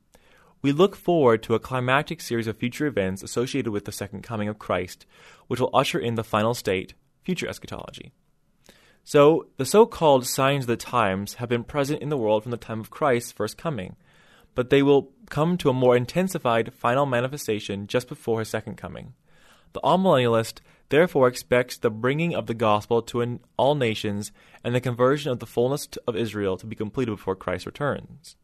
we 0.60 0.72
look 0.72 0.94
forward 0.94 1.42
to 1.44 1.54
a 1.54 1.58
climactic 1.58 2.20
series 2.20 2.46
of 2.46 2.58
future 2.58 2.84
events 2.84 3.22
associated 3.22 3.70
with 3.70 3.86
the 3.86 3.90
second 3.90 4.22
coming 4.22 4.48
of 4.48 4.58
Christ, 4.58 5.06
which 5.46 5.60
will 5.60 5.70
usher 5.72 5.98
in 5.98 6.16
the 6.16 6.22
final 6.22 6.52
state, 6.52 6.92
future 7.24 7.48
eschatology. 7.48 8.12
So, 9.02 9.46
the 9.56 9.64
so 9.64 9.86
called 9.86 10.26
signs 10.26 10.64
of 10.64 10.68
the 10.68 10.76
times 10.76 11.34
have 11.34 11.48
been 11.48 11.64
present 11.64 12.02
in 12.02 12.10
the 12.10 12.18
world 12.18 12.42
from 12.42 12.50
the 12.50 12.58
time 12.58 12.80
of 12.80 12.90
Christ's 12.90 13.32
first 13.32 13.56
coming 13.56 13.96
but 14.58 14.70
they 14.70 14.82
will 14.82 15.12
come 15.30 15.56
to 15.56 15.70
a 15.70 15.72
more 15.72 15.96
intensified 15.96 16.74
final 16.74 17.06
manifestation 17.06 17.86
just 17.86 18.08
before 18.08 18.40
his 18.40 18.48
second 18.48 18.74
coming. 18.74 19.14
The 19.72 19.80
amillennialist 19.82 20.58
therefore 20.88 21.28
expects 21.28 21.78
the 21.78 21.90
bringing 21.90 22.34
of 22.34 22.46
the 22.46 22.54
gospel 22.54 23.00
to 23.02 23.38
all 23.56 23.76
nations 23.76 24.32
and 24.64 24.74
the 24.74 24.80
conversion 24.80 25.30
of 25.30 25.38
the 25.38 25.46
fullness 25.46 25.86
of 26.08 26.16
Israel 26.16 26.56
to 26.56 26.66
be 26.66 26.74
completed 26.74 27.12
before 27.12 27.36
Christ 27.36 27.66
returns. 27.66 28.34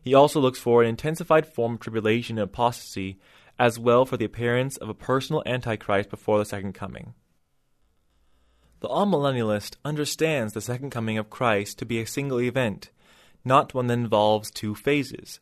He 0.00 0.14
also 0.14 0.38
looks 0.38 0.60
for 0.60 0.80
an 0.80 0.88
intensified 0.88 1.48
form 1.48 1.74
of 1.74 1.80
tribulation 1.80 2.38
and 2.38 2.44
apostasy, 2.44 3.18
as 3.58 3.80
well 3.80 4.04
for 4.04 4.16
the 4.16 4.24
appearance 4.24 4.76
of 4.76 4.88
a 4.88 4.94
personal 4.94 5.42
Antichrist 5.44 6.08
before 6.08 6.38
the 6.38 6.44
second 6.44 6.74
coming. 6.74 7.14
The 8.78 8.88
amillennialist 8.88 9.74
understands 9.84 10.52
the 10.52 10.60
second 10.60 10.90
coming 10.90 11.18
of 11.18 11.30
Christ 11.30 11.80
to 11.80 11.84
be 11.84 12.00
a 12.00 12.06
single 12.06 12.40
event, 12.40 12.90
not 13.44 13.74
one 13.74 13.86
that 13.88 13.94
involves 13.94 14.50
two 14.50 14.74
phases. 14.74 15.40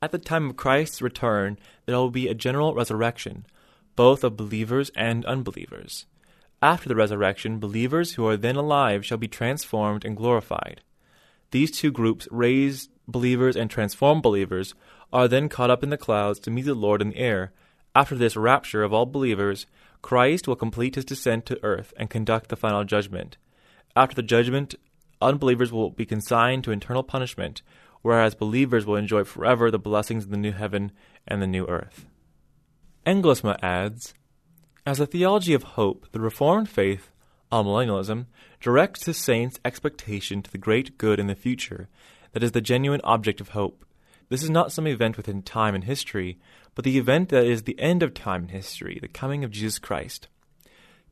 At 0.00 0.10
the 0.10 0.18
time 0.18 0.50
of 0.50 0.56
Christ's 0.56 1.00
return, 1.00 1.58
there 1.86 1.96
will 1.96 2.10
be 2.10 2.28
a 2.28 2.34
general 2.34 2.74
resurrection, 2.74 3.46
both 3.94 4.24
of 4.24 4.36
believers 4.36 4.90
and 4.96 5.24
unbelievers. 5.26 6.06
After 6.60 6.88
the 6.88 6.96
resurrection, 6.96 7.58
believers 7.58 8.14
who 8.14 8.26
are 8.26 8.36
then 8.36 8.56
alive 8.56 9.04
shall 9.04 9.18
be 9.18 9.28
transformed 9.28 10.04
and 10.04 10.16
glorified. 10.16 10.80
These 11.50 11.72
two 11.72 11.90
groups, 11.90 12.26
raised 12.30 12.90
believers 13.06 13.56
and 13.56 13.70
transformed 13.70 14.22
believers, 14.22 14.74
are 15.12 15.28
then 15.28 15.48
caught 15.48 15.70
up 15.70 15.82
in 15.82 15.90
the 15.90 15.96
clouds 15.96 16.40
to 16.40 16.50
meet 16.50 16.62
the 16.62 16.74
Lord 16.74 17.02
in 17.02 17.10
the 17.10 17.18
air. 17.18 17.52
After 17.94 18.14
this 18.14 18.36
rapture 18.36 18.82
of 18.82 18.92
all 18.92 19.06
believers, 19.06 19.66
Christ 20.00 20.48
will 20.48 20.56
complete 20.56 20.94
his 20.94 21.04
descent 21.04 21.46
to 21.46 21.62
earth 21.62 21.92
and 21.96 22.08
conduct 22.08 22.48
the 22.48 22.56
final 22.56 22.84
judgment. 22.84 23.36
After 23.94 24.14
the 24.14 24.22
judgment, 24.22 24.74
unbelievers 25.22 25.72
will 25.72 25.90
be 25.90 26.04
consigned 26.04 26.64
to 26.64 26.72
eternal 26.72 27.02
punishment, 27.02 27.62
whereas 28.02 28.34
believers 28.34 28.84
will 28.84 28.96
enjoy 28.96 29.24
forever 29.24 29.70
the 29.70 29.78
blessings 29.78 30.24
of 30.24 30.30
the 30.30 30.36
new 30.36 30.52
heaven 30.52 30.92
and 31.26 31.40
the 31.40 31.46
new 31.46 31.66
earth. 31.66 32.06
Engelsma 33.06 33.56
adds 33.62 34.14
As 34.84 35.00
a 35.00 35.06
theology 35.06 35.54
of 35.54 35.62
hope, 35.62 36.06
the 36.12 36.20
Reformed 36.20 36.68
faith, 36.68 37.10
amillennialism, 37.50 38.26
directs 38.60 39.04
the 39.04 39.14
saints' 39.14 39.60
expectation 39.64 40.42
to 40.42 40.50
the 40.50 40.58
great 40.58 40.98
good 40.98 41.18
in 41.18 41.26
the 41.26 41.34
future 41.34 41.88
that 42.32 42.42
is 42.42 42.52
the 42.52 42.60
genuine 42.60 43.00
object 43.04 43.40
of 43.40 43.50
hope. 43.50 43.84
This 44.28 44.42
is 44.42 44.50
not 44.50 44.72
some 44.72 44.86
event 44.86 45.16
within 45.16 45.42
time 45.42 45.74
and 45.74 45.84
history, 45.84 46.38
but 46.74 46.84
the 46.84 46.96
event 46.96 47.28
that 47.28 47.44
is 47.44 47.64
the 47.64 47.78
end 47.78 48.02
of 48.02 48.14
time 48.14 48.42
and 48.42 48.50
history, 48.50 48.98
the 49.00 49.08
coming 49.08 49.44
of 49.44 49.50
Jesus 49.50 49.78
Christ. 49.78 50.28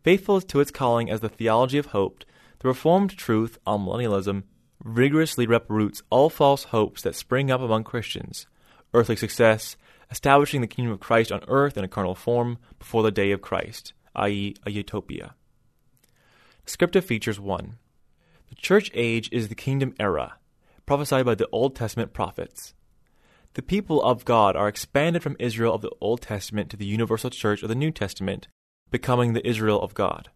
Faithful 0.03 0.41
to 0.41 0.61
its 0.61 0.71
calling 0.71 1.11
as 1.11 1.21
the 1.21 1.29
theology 1.29 1.77
of 1.77 1.87
hope, 1.87 2.25
the 2.61 2.69
Reformed 2.69 3.11
truth 3.17 3.59
amillennialism 3.67 4.45
rigorously 4.83 5.47
uproots 5.47 6.03
all 6.09 6.31
false 6.31 6.65
hopes 6.65 7.03
that 7.03 7.15
spring 7.15 7.51
up 7.51 7.61
among 7.61 7.85
Christians 7.85 8.47
earthly 8.95 9.17
success, 9.17 9.77
establishing 10.11 10.61
the 10.61 10.67
kingdom 10.67 10.93
of 10.93 11.01
Christ 11.01 11.31
on 11.31 11.45
earth 11.49 11.77
in 11.77 11.85
a 11.85 11.89
carnal 11.89 12.15
form 12.15 12.59
before 12.79 13.03
the 13.03 13.11
day 13.11 13.31
of 13.31 13.41
Christ, 13.41 13.93
i.e., 14.17 14.55
a 14.67 14.71
utopia. 14.71 15.35
Descriptive 16.65 17.05
features 17.05 17.41
1. 17.41 17.77
The 18.49 18.55
church 18.57 18.91
age 18.95 19.29
is 19.33 19.49
the 19.49 19.55
kingdom 19.55 19.95
era, 19.99 20.35
prophesied 20.87 21.27
by 21.27 21.35
the 21.35 21.49
Old 21.53 21.77
Testament 21.77 22.13
prophets. 22.13 22.75
The 23.55 23.63
people 23.63 24.03
of 24.03 24.25
God 24.25 24.57
are 24.57 24.69
expanded 24.69 25.23
from 25.23 25.37
Israel 25.39 25.75
of 25.75 25.83
the 25.83 25.93
Old 26.01 26.23
Testament 26.23 26.71
to 26.71 26.77
the 26.77 26.87
universal 26.87 27.31
church 27.31 27.63
of 27.63 27.69
the 27.69 27.75
New 27.75 27.91
Testament, 27.91 28.49
becoming 28.91 29.33
the 29.33 29.47
Israel 29.47 29.81
of 29.81 29.95
God. 29.95 30.31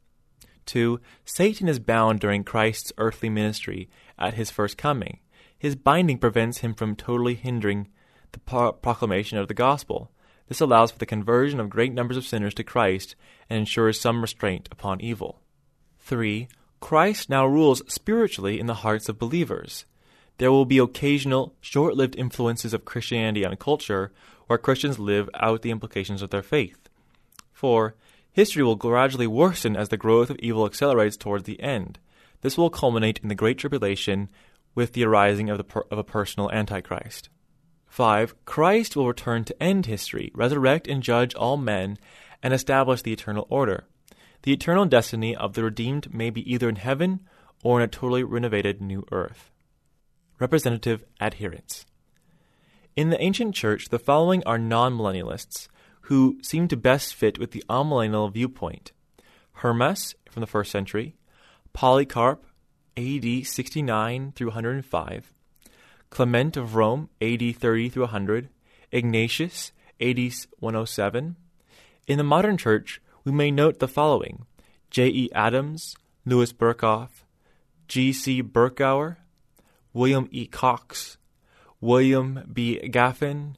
2. 0.66 1.00
Satan 1.24 1.68
is 1.68 1.78
bound 1.78 2.20
during 2.20 2.44
Christ's 2.44 2.92
earthly 2.98 3.28
ministry 3.28 3.88
at 4.18 4.34
his 4.34 4.50
first 4.50 4.78
coming. 4.78 5.20
His 5.58 5.76
binding 5.76 6.18
prevents 6.18 6.58
him 6.58 6.74
from 6.74 6.96
totally 6.96 7.34
hindering 7.34 7.88
the 8.32 8.40
pro- 8.40 8.72
proclamation 8.72 9.38
of 9.38 9.48
the 9.48 9.54
gospel. 9.54 10.10
This 10.48 10.60
allows 10.60 10.90
for 10.90 10.98
the 10.98 11.06
conversion 11.06 11.60
of 11.60 11.70
great 11.70 11.92
numbers 11.92 12.16
of 12.16 12.26
sinners 12.26 12.54
to 12.54 12.64
Christ 12.64 13.16
and 13.48 13.60
ensures 13.60 14.00
some 14.00 14.20
restraint 14.20 14.68
upon 14.70 15.00
evil. 15.00 15.40
3. 16.00 16.48
Christ 16.80 17.30
now 17.30 17.46
rules 17.46 17.82
spiritually 17.90 18.60
in 18.60 18.66
the 18.66 18.74
hearts 18.74 19.08
of 19.08 19.18
believers. 19.18 19.86
There 20.38 20.52
will 20.52 20.66
be 20.66 20.78
occasional, 20.78 21.54
short 21.60 21.94
lived 21.94 22.16
influences 22.16 22.74
of 22.74 22.84
Christianity 22.84 23.46
on 23.46 23.56
culture 23.56 24.12
where 24.46 24.58
Christians 24.58 24.98
live 24.98 25.30
out 25.34 25.62
the 25.62 25.70
implications 25.70 26.20
of 26.20 26.30
their 26.30 26.42
faith. 26.42 26.88
4. 27.52 27.94
History 28.34 28.64
will 28.64 28.74
gradually 28.74 29.28
worsen 29.28 29.76
as 29.76 29.90
the 29.90 29.96
growth 29.96 30.28
of 30.28 30.38
evil 30.40 30.66
accelerates 30.66 31.16
towards 31.16 31.44
the 31.44 31.60
end. 31.62 32.00
This 32.40 32.58
will 32.58 32.68
culminate 32.68 33.20
in 33.22 33.28
the 33.28 33.36
Great 33.36 33.58
Tribulation 33.58 34.28
with 34.74 34.92
the 34.92 35.04
arising 35.04 35.48
of, 35.50 35.56
the 35.56 35.62
per- 35.62 35.84
of 35.88 35.98
a 35.98 36.04
personal 36.04 36.50
Antichrist. 36.50 37.28
5. 37.86 38.44
Christ 38.44 38.96
will 38.96 39.06
return 39.06 39.44
to 39.44 39.62
end 39.62 39.86
history, 39.86 40.32
resurrect 40.34 40.88
and 40.88 41.00
judge 41.00 41.32
all 41.36 41.56
men, 41.56 41.96
and 42.42 42.52
establish 42.52 43.02
the 43.02 43.12
eternal 43.12 43.46
order. 43.48 43.84
The 44.42 44.52
eternal 44.52 44.84
destiny 44.84 45.36
of 45.36 45.52
the 45.52 45.62
redeemed 45.62 46.12
may 46.12 46.30
be 46.30 46.52
either 46.52 46.68
in 46.68 46.76
heaven 46.76 47.20
or 47.62 47.78
in 47.78 47.84
a 47.84 47.88
totally 47.88 48.24
renovated 48.24 48.82
new 48.82 49.06
earth. 49.12 49.52
Representative 50.40 51.04
adherents. 51.20 51.86
In 52.96 53.10
the 53.10 53.22
ancient 53.22 53.54
church, 53.54 53.90
the 53.90 53.98
following 54.00 54.42
are 54.44 54.58
non 54.58 54.98
millennialists 54.98 55.68
who 56.04 56.38
seem 56.42 56.68
to 56.68 56.76
best 56.76 57.14
fit 57.14 57.38
with 57.38 57.52
the 57.52 57.64
amillennial 57.68 58.30
viewpoint. 58.32 58.92
Hermas 59.54 60.14
from 60.30 60.40
the 60.40 60.46
first 60.46 60.70
century, 60.70 61.16
Polycarp, 61.72 62.44
AD 62.96 63.46
69 63.46 64.32
through 64.36 64.48
105, 64.48 65.32
Clement 66.10 66.56
of 66.56 66.74
Rome, 66.74 67.08
AD 67.22 67.56
30 67.56 67.88
through 67.88 68.02
100, 68.02 68.48
Ignatius, 68.92 69.72
AD 70.00 70.18
107. 70.58 71.36
In 72.06 72.18
the 72.18 72.24
modern 72.24 72.58
church, 72.58 73.00
we 73.24 73.32
may 73.32 73.50
note 73.50 73.78
the 73.78 73.88
following 73.88 74.44
J. 74.90 75.08
E. 75.08 75.30
Adams, 75.34 75.96
Louis 76.26 76.52
Berkhof, 76.52 77.08
G. 77.88 78.12
C. 78.12 78.42
Berkouwer, 78.42 79.16
William 79.94 80.28
E. 80.30 80.46
Cox, 80.46 81.16
William 81.80 82.44
B. 82.52 82.78
Gaffin, 82.90 83.54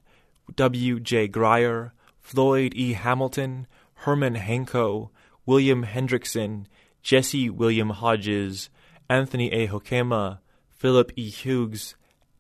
W. 0.55 1.01
J. 1.01 1.27
Grier, 1.27 1.93
Floyd 2.27 2.73
E. 2.75 2.95
Hamilton, 2.95 3.69
Herman 3.95 4.35
Hanko, 4.35 5.11
William 5.47 5.85
Hendriksen, 5.85 6.67
Jesse 7.01 7.49
William 7.49 7.91
Hodges, 7.91 8.69
Anthony 9.09 9.53
A. 9.53 9.69
Hoekema, 9.69 10.41
Philip 10.69 11.13
E. 11.15 11.31
Hughes, 11.31 11.95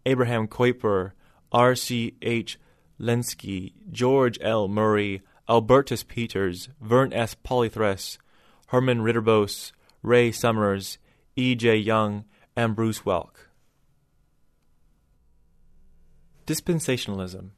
Abraham 0.04 0.48
Kuyper, 0.48 1.12
R. 1.52 1.76
C. 1.76 2.16
H. 2.20 2.58
Lenski, 3.00 3.74
George 3.92 4.40
L. 4.40 4.66
Murray, 4.66 5.22
Albertus 5.48 6.02
Pieters, 6.02 6.68
Vern 6.80 7.12
S. 7.12 7.36
Poythress, 7.36 8.18
Herman 8.66 9.02
Ridderbos, 9.02 9.70
Ray 10.02 10.32
Summers, 10.32 10.98
E. 11.36 11.54
J. 11.54 11.76
Young, 11.76 12.24
and 12.56 12.74
Bruce 12.74 13.02
Waltke. 13.02 13.46
Dispensationalism 16.44 17.50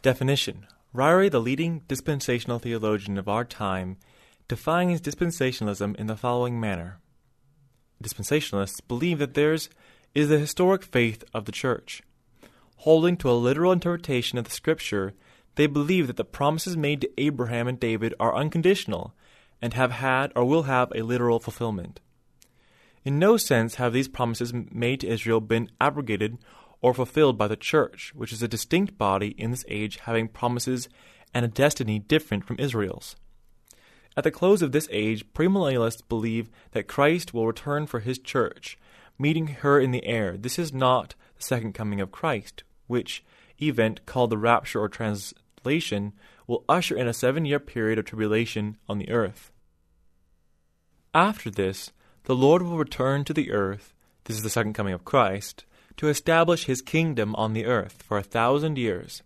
Definition 0.00 0.66
Ryrie, 0.94 1.28
the 1.28 1.40
leading 1.40 1.80
dispensational 1.88 2.60
theologian 2.60 3.18
of 3.18 3.28
our 3.28 3.44
time, 3.44 3.96
defines 4.46 5.00
dispensationalism 5.00 5.96
in 5.96 6.06
the 6.06 6.16
following 6.16 6.60
manner. 6.60 7.00
Dispensationalists 8.00 8.80
believe 8.86 9.18
that 9.18 9.34
theirs 9.34 9.68
is 10.14 10.28
the 10.28 10.38
historic 10.38 10.84
faith 10.84 11.24
of 11.34 11.46
the 11.46 11.52
Church. 11.52 12.02
Holding 12.76 13.16
to 13.16 13.30
a 13.30 13.32
literal 13.32 13.72
interpretation 13.72 14.38
of 14.38 14.44
the 14.44 14.52
Scripture, 14.52 15.14
they 15.56 15.66
believe 15.66 16.06
that 16.06 16.16
the 16.16 16.24
promises 16.24 16.76
made 16.76 17.00
to 17.00 17.10
Abraham 17.18 17.66
and 17.66 17.80
David 17.80 18.14
are 18.20 18.36
unconditional 18.36 19.16
and 19.60 19.74
have 19.74 19.90
had 19.90 20.30
or 20.36 20.44
will 20.44 20.64
have 20.64 20.92
a 20.94 21.02
literal 21.02 21.40
fulfillment. 21.40 21.98
In 23.04 23.18
no 23.18 23.36
sense 23.36 23.76
have 23.76 23.92
these 23.92 24.06
promises 24.06 24.52
made 24.54 25.00
to 25.00 25.08
Israel 25.08 25.40
been 25.40 25.70
abrogated 25.80 26.38
or 26.84 26.92
fulfilled 26.92 27.38
by 27.38 27.48
the 27.48 27.56
Church, 27.56 28.12
which 28.14 28.30
is 28.30 28.42
a 28.42 28.46
distinct 28.46 28.98
body 28.98 29.28
in 29.38 29.50
this 29.50 29.64
age 29.68 29.96
having 30.02 30.28
promises 30.28 30.86
and 31.32 31.42
a 31.42 31.48
destiny 31.48 31.98
different 31.98 32.44
from 32.44 32.58
Israel's. 32.58 33.16
At 34.18 34.24
the 34.24 34.30
close 34.30 34.60
of 34.60 34.72
this 34.72 34.86
age, 34.90 35.24
premillennialists 35.32 36.06
believe 36.06 36.50
that 36.72 36.86
Christ 36.86 37.32
will 37.32 37.46
return 37.46 37.86
for 37.86 38.00
his 38.00 38.18
church, 38.18 38.76
meeting 39.18 39.46
her 39.46 39.80
in 39.80 39.92
the 39.92 40.04
air. 40.04 40.36
This 40.36 40.58
is 40.58 40.74
not 40.74 41.14
the 41.38 41.42
second 41.42 41.72
coming 41.72 42.02
of 42.02 42.12
Christ, 42.12 42.64
which 42.86 43.24
event 43.62 44.04
called 44.04 44.28
the 44.28 44.36
rapture 44.36 44.80
or 44.80 44.90
translation 44.90 46.12
will 46.46 46.66
usher 46.68 46.98
in 46.98 47.08
a 47.08 47.14
seven 47.14 47.46
year 47.46 47.60
period 47.60 47.98
of 47.98 48.04
tribulation 48.04 48.76
on 48.90 48.98
the 48.98 49.08
earth. 49.08 49.50
After 51.14 51.50
this, 51.50 51.92
the 52.24 52.36
Lord 52.36 52.60
will 52.60 52.76
return 52.76 53.24
to 53.24 53.32
the 53.32 53.52
earth, 53.52 53.94
this 54.24 54.36
is 54.36 54.42
the 54.42 54.50
second 54.50 54.74
coming 54.74 54.92
of 54.92 55.06
Christ, 55.06 55.64
to 55.96 56.08
establish 56.08 56.64
his 56.64 56.82
kingdom 56.82 57.34
on 57.36 57.52
the 57.52 57.66
earth 57.66 58.02
for 58.02 58.18
a 58.18 58.22
thousand 58.22 58.78
years, 58.78 59.22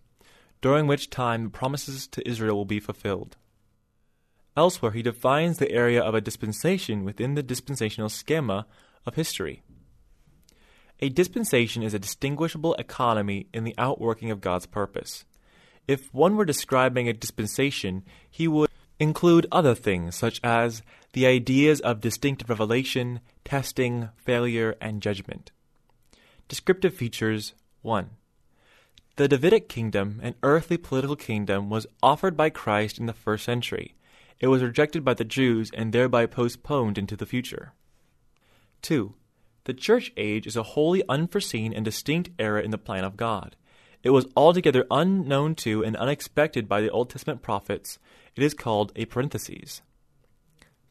during 0.61 0.87
which 0.87 1.09
time 1.09 1.45
the 1.45 1.49
promises 1.49 2.07
to 2.07 2.27
Israel 2.27 2.55
will 2.55 2.65
be 2.65 2.79
fulfilled. 2.79 3.37
Elsewhere, 4.57 4.91
he 4.91 5.01
defines 5.01 5.57
the 5.57 5.71
area 5.71 6.01
of 6.01 6.13
a 6.13 6.21
dispensation 6.21 7.05
within 7.05 7.35
the 7.35 7.43
dispensational 7.43 8.09
schema 8.09 8.65
of 9.05 9.15
history. 9.15 9.63
A 10.99 11.09
dispensation 11.09 11.81
is 11.81 11.93
a 11.93 11.99
distinguishable 11.99 12.73
economy 12.75 13.47
in 13.53 13.63
the 13.63 13.75
outworking 13.77 14.31
of 14.31 14.41
God's 14.41 14.65
purpose. 14.65 15.23
If 15.87 16.13
one 16.13 16.35
were 16.35 16.45
describing 16.45 17.07
a 17.07 17.13
dispensation, 17.13 18.03
he 18.29 18.47
would 18.47 18.69
include 18.99 19.47
other 19.49 19.75
things 19.75 20.15
such 20.15 20.41
as 20.43 20.83
the 21.13 21.25
ideas 21.25 21.79
of 21.79 22.01
distinctive 22.01 22.49
revelation, 22.49 23.21
testing, 23.45 24.09
failure, 24.17 24.75
and 24.81 25.01
judgment. 25.01 25.51
Descriptive 26.49 26.95
features 26.95 27.53
1. 27.83 28.09
The 29.17 29.27
Davidic 29.27 29.69
kingdom, 29.69 30.19
an 30.23 30.33
earthly 30.41 30.77
political 30.77 31.15
kingdom, 31.15 31.69
was 31.69 31.85
offered 32.01 32.35
by 32.35 32.49
Christ 32.49 32.97
in 32.97 33.05
the 33.05 33.13
first 33.13 33.45
century. 33.45 33.93
It 34.39 34.47
was 34.47 34.63
rejected 34.63 35.05
by 35.05 35.13
the 35.13 35.23
Jews 35.23 35.69
and 35.75 35.93
thereby 35.93 36.25
postponed 36.25 36.97
into 36.97 37.15
the 37.15 37.27
future. 37.27 37.73
2. 38.81 39.13
The 39.65 39.75
church 39.75 40.11
age 40.17 40.47
is 40.47 40.55
a 40.55 40.63
wholly 40.63 41.03
unforeseen 41.07 41.71
and 41.71 41.85
distinct 41.85 42.31
era 42.39 42.63
in 42.63 42.71
the 42.71 42.79
plan 42.79 43.03
of 43.03 43.15
God. 43.15 43.55
It 44.01 44.09
was 44.09 44.25
altogether 44.35 44.87
unknown 44.89 45.53
to 45.55 45.83
and 45.83 45.95
unexpected 45.97 46.67
by 46.67 46.81
the 46.81 46.89
Old 46.89 47.11
Testament 47.11 47.43
prophets. 47.43 47.99
It 48.35 48.41
is 48.41 48.55
called 48.55 48.91
a 48.95 49.05
parenthesis. 49.05 49.83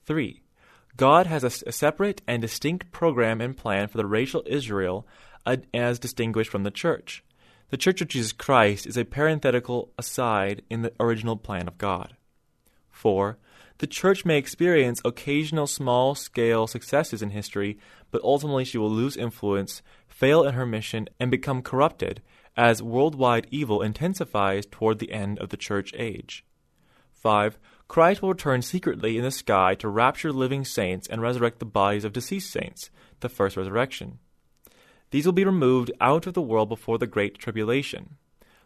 3. 0.07 0.41
God 0.97 1.27
has 1.27 1.43
a, 1.43 1.73
separate 1.73 2.23
and 2.29 2.43
distinct 2.43 2.93
program 2.93 3.41
and 3.41 3.57
plan 3.57 3.89
for 3.89 3.99
the 3.99 4.07
racial 4.07 4.45
Israel 4.47 5.07
as 5.75 5.99
distinguished 5.99 6.51
from 6.51 6.63
the 6.63 6.71
church. 6.71 7.25
The 7.71 7.77
Church 7.77 8.01
of 8.01 8.09
Jesus 8.09 8.33
Christ 8.33 8.87
is 8.87 8.97
a 8.97 9.05
parenthetical 9.05 9.93
aside 9.99 10.63
in 10.71 10.83
the 10.83 10.93
original 10.99 11.37
plan 11.37 11.69
of 11.69 11.77
God. 11.77 12.17
4. 12.91 13.39
The 13.79 13.87
church 13.87 14.25
may 14.25 14.39
experience 14.39 15.01
occasional 15.05 15.67
small 15.67 16.15
scale 16.15 16.67
successes 16.67 17.23
in 17.23 17.31
history, 17.31 17.79
but 18.11 18.23
ultimately 18.23 18.65
she 18.65 18.79
will 18.79 18.91
lose 18.91 19.17
influence, 19.17 19.83
fail 20.09 20.45
in 20.45 20.55
her 20.55 20.67
mission, 20.67 21.09
and 21.21 21.31
become 21.31 21.63
corrupted 21.63 22.23
as 22.57 22.83
worldwide 22.83 23.47
evil 23.51 23.83
intensifies 23.83 24.67
toward 24.67 24.99
the 24.99 25.13
end 25.13 25.39
of 25.39 25.51
the 25.51 25.57
church 25.57 25.93
age. 25.97 26.45
5. 27.13 27.59
Christ 27.87 28.21
will 28.21 28.31
return 28.31 28.63
secretly 28.63 29.17
in 29.17 29.23
the 29.23 29.31
sky 29.31 29.75
to 29.77 29.89
rapture 29.89 30.33
living 30.33 30.65
saints 30.65 31.07
and 31.07 31.23
resurrect 31.23 31.59
the 31.61 31.65
bodies 31.65 32.05
of 32.05 32.13
deceased 32.13 32.51
saints, 32.51 32.91
the 33.21 33.29
first 33.29 33.57
resurrection. 33.57 34.19
These 35.11 35.27
will 35.27 35.33
be 35.33 35.45
removed 35.45 35.91
out 36.01 36.27
of 36.27 36.35
the 36.35 36.43
world 36.43 36.69
before 36.69 36.99
the 36.99 37.07
Great 37.07 37.39
Tribulation 37.39 38.17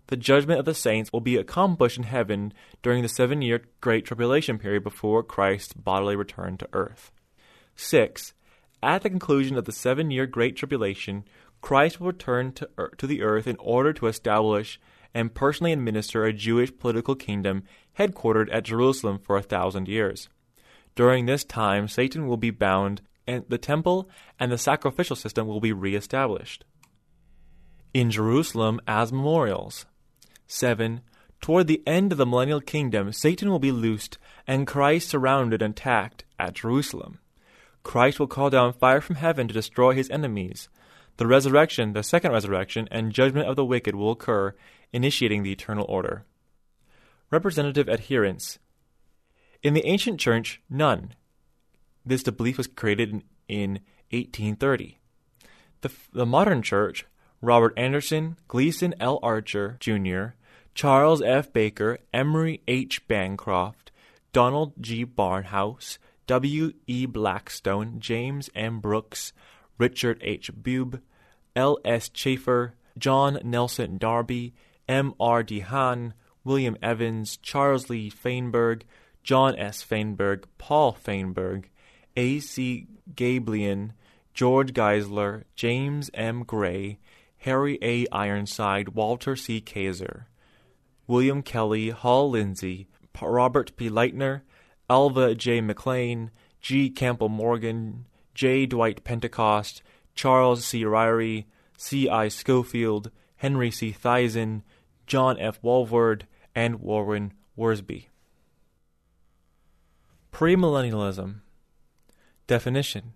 the 0.08 0.16
judgment 0.16 0.58
of 0.58 0.64
the 0.64 0.74
saints 0.74 1.12
will 1.12 1.20
be 1.20 1.36
accomplished 1.36 1.96
in 1.96 2.04
heaven 2.04 2.52
during 2.82 3.02
the 3.02 3.08
seven 3.08 3.40
year 3.42 3.62
Great 3.80 4.04
Tribulation 4.04 4.58
period 4.58 4.82
before 4.82 5.22
Christ's 5.22 5.72
bodily 5.72 6.16
return 6.16 6.58
to 6.58 6.68
earth. 6.72 7.10
6. 7.76 8.34
At 8.82 9.02
the 9.02 9.10
conclusion 9.10 9.56
of 9.56 9.64
the 9.64 9.72
seven 9.72 10.10
year 10.10 10.26
Great 10.26 10.56
Tribulation, 10.56 11.24
Christ 11.60 12.00
will 12.00 12.08
return 12.08 12.52
to, 12.52 12.68
to 12.98 13.06
the 13.06 13.22
earth 13.22 13.46
in 13.46 13.56
order 13.58 13.92
to 13.92 14.06
establish 14.06 14.80
and 15.14 15.34
personally 15.34 15.72
administer 15.72 16.24
a 16.24 16.32
Jewish 16.32 16.76
political 16.76 17.14
kingdom 17.14 17.62
headquartered 17.98 18.52
at 18.52 18.64
Jerusalem 18.64 19.18
for 19.18 19.36
a 19.36 19.42
thousand 19.42 19.88
years. 19.88 20.28
During 20.94 21.26
this 21.26 21.44
time, 21.44 21.88
Satan 21.88 22.26
will 22.26 22.36
be 22.36 22.50
bound, 22.50 23.02
and 23.26 23.44
the 23.48 23.58
temple 23.58 24.08
and 24.38 24.50
the 24.50 24.58
sacrificial 24.58 25.16
system 25.16 25.46
will 25.46 25.60
be 25.60 25.72
reestablished. 25.72 26.64
In 27.94 28.10
Jerusalem 28.10 28.80
as 28.86 29.12
memorials. 29.12 29.86
7. 30.46 31.02
Toward 31.40 31.66
the 31.66 31.82
end 31.86 32.12
of 32.12 32.18
the 32.18 32.26
millennial 32.26 32.60
kingdom, 32.60 33.12
Satan 33.12 33.50
will 33.50 33.58
be 33.58 33.72
loosed, 33.72 34.18
and 34.46 34.66
Christ 34.66 35.08
surrounded 35.08 35.60
and 35.60 35.72
attacked 35.72 36.24
at 36.38 36.54
Jerusalem. 36.54 37.18
Christ 37.82 38.20
will 38.20 38.28
call 38.28 38.48
down 38.48 38.72
fire 38.72 39.00
from 39.00 39.16
heaven 39.16 39.48
to 39.48 39.54
destroy 39.54 39.92
his 39.92 40.08
enemies. 40.10 40.68
The 41.16 41.26
resurrection, 41.26 41.92
the 41.92 42.02
second 42.02 42.32
resurrection, 42.32 42.88
and 42.90 43.12
judgment 43.12 43.48
of 43.48 43.56
the 43.56 43.64
wicked 43.64 43.94
will 43.94 44.12
occur, 44.12 44.54
initiating 44.92 45.42
the 45.42 45.52
eternal 45.52 45.84
order. 45.88 46.24
Representative 47.30 47.88
adherents. 47.88 48.58
In 49.62 49.74
the 49.74 49.86
ancient 49.86 50.20
church, 50.20 50.60
none. 50.70 51.14
This 52.04 52.22
belief 52.22 52.58
was 52.58 52.66
created 52.66 53.10
in, 53.10 53.22
in 53.48 53.70
1830. 54.10 54.98
The, 55.80 55.92
the 56.12 56.26
modern 56.26 56.62
church, 56.62 57.06
Robert 57.40 57.74
Anderson, 57.76 58.36
Gleason 58.48 58.94
L. 59.00 59.18
Archer, 59.22 59.76
Jr., 59.80 60.34
Charles 60.74 61.20
F. 61.20 61.52
Baker, 61.52 61.98
Emery 62.14 62.62
H. 62.66 63.06
Bancroft, 63.06 63.90
Donald 64.32 64.72
G. 64.80 65.04
Barnhouse, 65.04 65.98
W. 66.26 66.72
E. 66.86 67.04
Blackstone, 67.06 68.00
James 68.00 68.48
M. 68.54 68.80
Brookes, 68.80 69.32
Richard 69.78 70.18
H. 70.22 70.50
Bube, 70.62 71.00
L. 71.54 71.78
S. 71.84 72.08
Chafer, 72.08 72.74
John 72.96 73.38
Nelson 73.44 73.98
Darby, 73.98 74.54
M. 74.88 75.14
R. 75.20 75.42
DeHaan, 75.42 76.12
William 76.44 76.76
Evans, 76.82 77.36
Charles 77.38 77.90
Lee 77.90 78.08
Feinberg, 78.08 78.84
John 79.22 79.56
S. 79.56 79.82
Feinberg, 79.82 80.44
Paul 80.58 80.92
Feinberg, 80.92 81.68
A. 82.16 82.40
C. 82.40 82.86
Gaebelein, 83.14 83.92
George 84.34 84.72
Geisler, 84.72 85.44
James 85.54 86.10
M. 86.14 86.44
Gray, 86.44 86.98
Harry 87.38 87.78
A. 87.82 88.06
Ironside, 88.12 88.90
Walter 88.90 89.36
C. 89.36 89.60
Kaiser. 89.60 90.28
William 91.06 91.42
Kelly, 91.42 91.90
Hal 91.90 92.30
Lindsey, 92.30 92.86
Robert 93.20 93.76
P. 93.76 93.90
Lightner, 93.90 94.42
Alva 94.88 95.34
J. 95.34 95.60
McClain, 95.60 96.30
G. 96.60 96.88
Campbell 96.88 97.28
Morgan, 97.28 98.06
J. 98.34 98.66
Dwight 98.66 99.04
Pentecost, 99.04 99.82
Charles 100.14 100.64
C. 100.64 100.84
Ryrie, 100.84 101.46
C. 101.76 102.08
I. 102.08 102.28
Scofield, 102.28 103.10
Henry 103.36 103.70
C. 103.70 103.92
Thiessen, 103.92 104.62
John 105.06 105.38
F. 105.38 105.60
Walvoord, 105.62 106.22
and 106.54 106.80
Warren 106.80 107.32
Wiersbe. 107.58 108.06
Premillennialism 110.32 111.40
Definition 112.52 113.14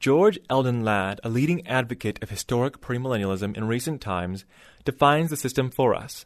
George 0.00 0.38
Eldon 0.48 0.82
Ladd, 0.82 1.20
a 1.22 1.28
leading 1.28 1.66
advocate 1.66 2.18
of 2.22 2.30
historic 2.30 2.80
premillennialism 2.80 3.54
in 3.54 3.68
recent 3.68 4.00
times, 4.00 4.46
defines 4.86 5.28
the 5.28 5.36
system 5.36 5.70
for 5.70 5.94
us. 5.94 6.24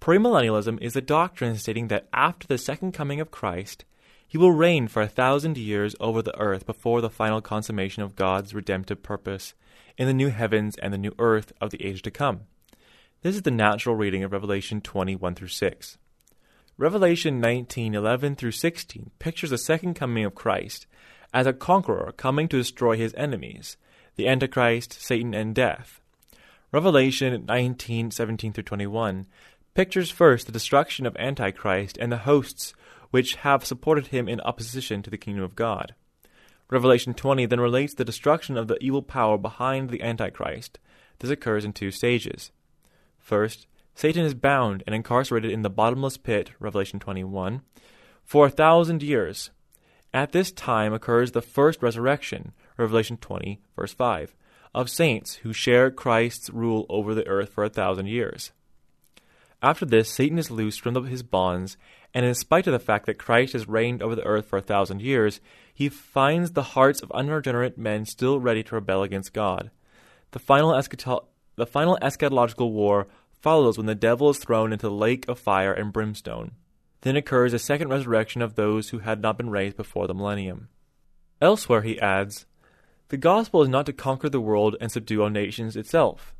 Premillennialism 0.00 0.82
is 0.82 0.96
a 0.96 1.00
doctrine 1.00 1.56
stating 1.56 1.86
that 1.86 2.08
after 2.12 2.48
the 2.48 2.58
second 2.58 2.90
coming 2.90 3.20
of 3.20 3.30
Christ, 3.30 3.84
he 4.26 4.36
will 4.36 4.50
reign 4.50 4.88
for 4.88 5.00
a 5.00 5.06
thousand 5.06 5.56
years 5.56 5.94
over 6.00 6.22
the 6.22 6.36
earth 6.40 6.66
before 6.66 7.00
the 7.00 7.08
final 7.08 7.40
consummation 7.40 8.02
of 8.02 8.16
God's 8.16 8.52
redemptive 8.52 9.04
purpose 9.04 9.54
in 9.96 10.08
the 10.08 10.12
new 10.12 10.30
heavens 10.30 10.76
and 10.78 10.92
the 10.92 10.98
new 10.98 11.14
earth 11.20 11.52
of 11.60 11.70
the 11.70 11.86
age 11.86 12.02
to 12.02 12.10
come. 12.10 12.40
This 13.22 13.36
is 13.36 13.42
the 13.42 13.52
natural 13.52 13.94
reading 13.94 14.24
of 14.24 14.32
Revelation 14.32 14.80
21 14.80 15.36
through 15.36 15.46
6. 15.46 15.98
Revelation 16.76 17.40
19:11 17.40 18.36
through 18.36 18.50
16 18.50 19.12
pictures 19.20 19.50
the 19.50 19.58
second 19.58 19.94
coming 19.94 20.24
of 20.24 20.34
Christ 20.34 20.88
as 21.34 21.46
a 21.46 21.52
conqueror 21.52 22.14
coming 22.16 22.48
to 22.48 22.56
destroy 22.56 22.96
his 22.96 23.12
enemies, 23.14 23.76
the 24.14 24.28
Antichrist, 24.28 24.92
Satan, 24.92 25.34
and 25.34 25.54
death. 25.54 26.00
Revelation 26.72 27.44
19:17 27.44 28.54
through 28.54 28.64
21 28.64 29.26
pictures 29.74 30.10
first 30.10 30.46
the 30.46 30.52
destruction 30.52 31.04
of 31.04 31.16
Antichrist 31.16 31.98
and 31.98 32.10
the 32.10 32.18
hosts 32.18 32.72
which 33.10 33.34
have 33.36 33.64
supported 33.64 34.08
him 34.08 34.28
in 34.28 34.40
opposition 34.40 35.02
to 35.02 35.10
the 35.10 35.18
kingdom 35.18 35.44
of 35.44 35.56
God. 35.56 35.94
Revelation 36.70 37.14
20 37.14 37.46
then 37.46 37.60
relates 37.60 37.94
the 37.94 38.04
destruction 38.04 38.56
of 38.56 38.68
the 38.68 38.78
evil 38.80 39.02
power 39.02 39.36
behind 39.36 39.90
the 39.90 40.02
Antichrist. 40.02 40.78
This 41.18 41.30
occurs 41.30 41.64
in 41.64 41.72
two 41.72 41.90
stages. 41.90 42.50
First, 43.18 43.66
Satan 43.94 44.24
is 44.24 44.34
bound 44.34 44.82
and 44.86 44.94
incarcerated 44.94 45.50
in 45.50 45.62
the 45.62 45.70
bottomless 45.70 46.16
pit, 46.16 46.50
Revelation 46.58 46.98
21, 46.98 47.62
for 48.24 48.46
a 48.46 48.50
thousand 48.50 49.02
years. 49.02 49.50
At 50.14 50.30
this 50.30 50.52
time 50.52 50.92
occurs 50.92 51.32
the 51.32 51.42
first 51.42 51.82
resurrection, 51.82 52.52
Revelation 52.78 53.16
20, 53.16 53.60
verse 53.74 53.92
5, 53.92 54.36
of 54.72 54.88
saints 54.88 55.34
who 55.42 55.52
share 55.52 55.90
Christ's 55.90 56.50
rule 56.50 56.86
over 56.88 57.16
the 57.16 57.26
earth 57.26 57.48
for 57.48 57.64
a 57.64 57.68
thousand 57.68 58.06
years. 58.06 58.52
After 59.60 59.84
this, 59.84 60.08
Satan 60.08 60.38
is 60.38 60.52
loosed 60.52 60.80
from 60.80 60.94
his 61.06 61.24
bonds, 61.24 61.76
and 62.14 62.24
in 62.24 62.36
spite 62.36 62.68
of 62.68 62.72
the 62.72 62.78
fact 62.78 63.06
that 63.06 63.18
Christ 63.18 63.54
has 63.54 63.66
reigned 63.66 64.02
over 64.04 64.14
the 64.14 64.24
earth 64.24 64.46
for 64.46 64.56
a 64.56 64.62
thousand 64.62 65.02
years, 65.02 65.40
he 65.74 65.88
finds 65.88 66.52
the 66.52 66.62
hearts 66.62 67.02
of 67.02 67.10
unregenerate 67.10 67.76
men 67.76 68.06
still 68.06 68.38
ready 68.38 68.62
to 68.62 68.76
rebel 68.76 69.02
against 69.02 69.32
God. 69.32 69.72
The 70.30 70.38
final, 70.38 70.70
eschato- 70.70 71.24
the 71.56 71.66
final 71.66 71.98
eschatological 72.00 72.70
war 72.70 73.08
follows 73.32 73.76
when 73.76 73.86
the 73.86 73.96
devil 73.96 74.30
is 74.30 74.38
thrown 74.38 74.72
into 74.72 74.86
the 74.86 74.94
lake 74.94 75.26
of 75.26 75.40
fire 75.40 75.72
and 75.72 75.92
brimstone. 75.92 76.52
Then 77.04 77.16
occurs 77.16 77.52
a 77.52 77.58
second 77.58 77.88
resurrection 77.88 78.40
of 78.40 78.54
those 78.54 78.88
who 78.88 79.00
had 79.00 79.20
not 79.20 79.36
been 79.36 79.50
raised 79.50 79.76
before 79.76 80.06
the 80.06 80.14
millennium. 80.14 80.68
Elsewhere, 81.38 81.82
he 81.82 82.00
adds, 82.00 82.46
The 83.08 83.18
gospel 83.18 83.62
is 83.62 83.68
not 83.68 83.84
to 83.86 83.92
conquer 83.92 84.30
the 84.30 84.40
world 84.40 84.74
and 84.80 84.90
subdue 84.90 85.22
all 85.22 85.28
nations 85.28 85.76
itself. 85.76 86.34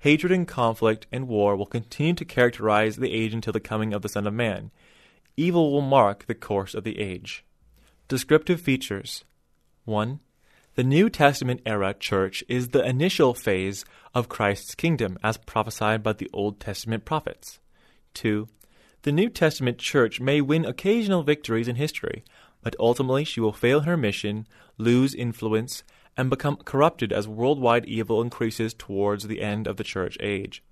Hatred 0.00 0.32
and 0.32 0.48
conflict 0.48 1.06
and 1.12 1.28
war 1.28 1.54
will 1.54 1.64
continue 1.64 2.14
to 2.14 2.24
characterize 2.24 2.96
the 2.96 3.12
age 3.12 3.32
until 3.32 3.52
the 3.52 3.60
coming 3.60 3.92
of 3.92 4.02
the 4.02 4.08
Son 4.08 4.26
of 4.26 4.34
Man. 4.34 4.72
Evil 5.36 5.70
will 5.70 5.80
mark 5.80 6.26
the 6.26 6.34
course 6.34 6.74
of 6.74 6.82
the 6.82 6.98
age. 6.98 7.44
Descriptive 8.08 8.60
features 8.60 9.24
1. 9.84 10.18
The 10.74 10.82
New 10.82 11.08
Testament 11.08 11.60
era 11.64 11.94
church 11.94 12.42
is 12.48 12.70
the 12.70 12.84
initial 12.84 13.32
phase 13.32 13.84
of 14.12 14.28
Christ's 14.28 14.74
kingdom 14.74 15.20
as 15.22 15.36
prophesied 15.36 16.02
by 16.02 16.14
the 16.14 16.30
Old 16.32 16.58
Testament 16.58 17.04
prophets. 17.04 17.60
2. 18.14 18.48
The 19.02 19.12
New 19.12 19.30
Testament 19.30 19.78
church 19.78 20.20
may 20.20 20.42
win 20.42 20.66
occasional 20.66 21.22
victories 21.22 21.68
in 21.68 21.76
history, 21.76 22.22
but 22.62 22.76
ultimately 22.78 23.24
she 23.24 23.40
will 23.40 23.52
fail 23.52 23.80
her 23.80 23.96
mission, 23.96 24.46
lose 24.76 25.14
influence, 25.14 25.82
and 26.16 26.28
become 26.28 26.56
corrupted 26.56 27.10
as 27.12 27.26
worldwide 27.26 27.86
evil 27.86 28.20
increases 28.20 28.74
towards 28.74 29.26
the 29.26 29.40
end 29.40 29.66
of 29.66 29.78
the 29.78 29.84
church 29.84 30.18
age. 30.20 30.62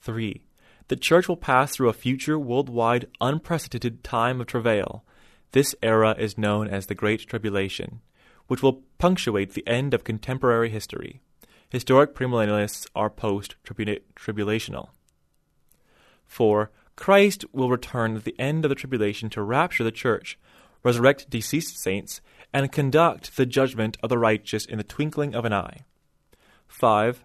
3. 0.00 0.46
The 0.88 0.96
church 0.96 1.28
will 1.28 1.36
pass 1.36 1.72
through 1.72 1.90
a 1.90 1.94
future 1.94 2.38
worldwide 2.38 3.08
unprecedented 3.20 4.02
time 4.02 4.40
of 4.40 4.46
travail. 4.46 5.04
This 5.52 5.74
era 5.82 6.14
is 6.18 6.38
known 6.38 6.68
as 6.68 6.86
the 6.86 6.94
Great 6.94 7.20
Tribulation, 7.26 8.00
which 8.46 8.62
will 8.62 8.82
punctuate 8.98 9.52
the 9.52 9.66
end 9.66 9.92
of 9.92 10.04
contemporary 10.04 10.70
history. 10.70 11.20
Historic 11.68 12.14
premillennialists 12.14 12.86
are 12.94 13.10
post 13.10 13.56
tribulational. 13.64 14.88
4. 16.26 16.70
Christ 16.96 17.44
will 17.52 17.68
return 17.68 18.16
at 18.16 18.24
the 18.24 18.38
end 18.38 18.64
of 18.64 18.68
the 18.68 18.74
tribulation 18.74 19.30
to 19.30 19.42
rapture 19.42 19.84
the 19.84 19.90
church, 19.90 20.38
resurrect 20.82 21.28
deceased 21.28 21.78
saints, 21.78 22.20
and 22.52 22.70
conduct 22.70 23.36
the 23.36 23.46
judgment 23.46 23.96
of 24.02 24.10
the 24.10 24.18
righteous 24.18 24.64
in 24.64 24.78
the 24.78 24.84
twinkling 24.84 25.34
of 25.34 25.44
an 25.44 25.52
eye. 25.52 25.80
5. 26.68 27.24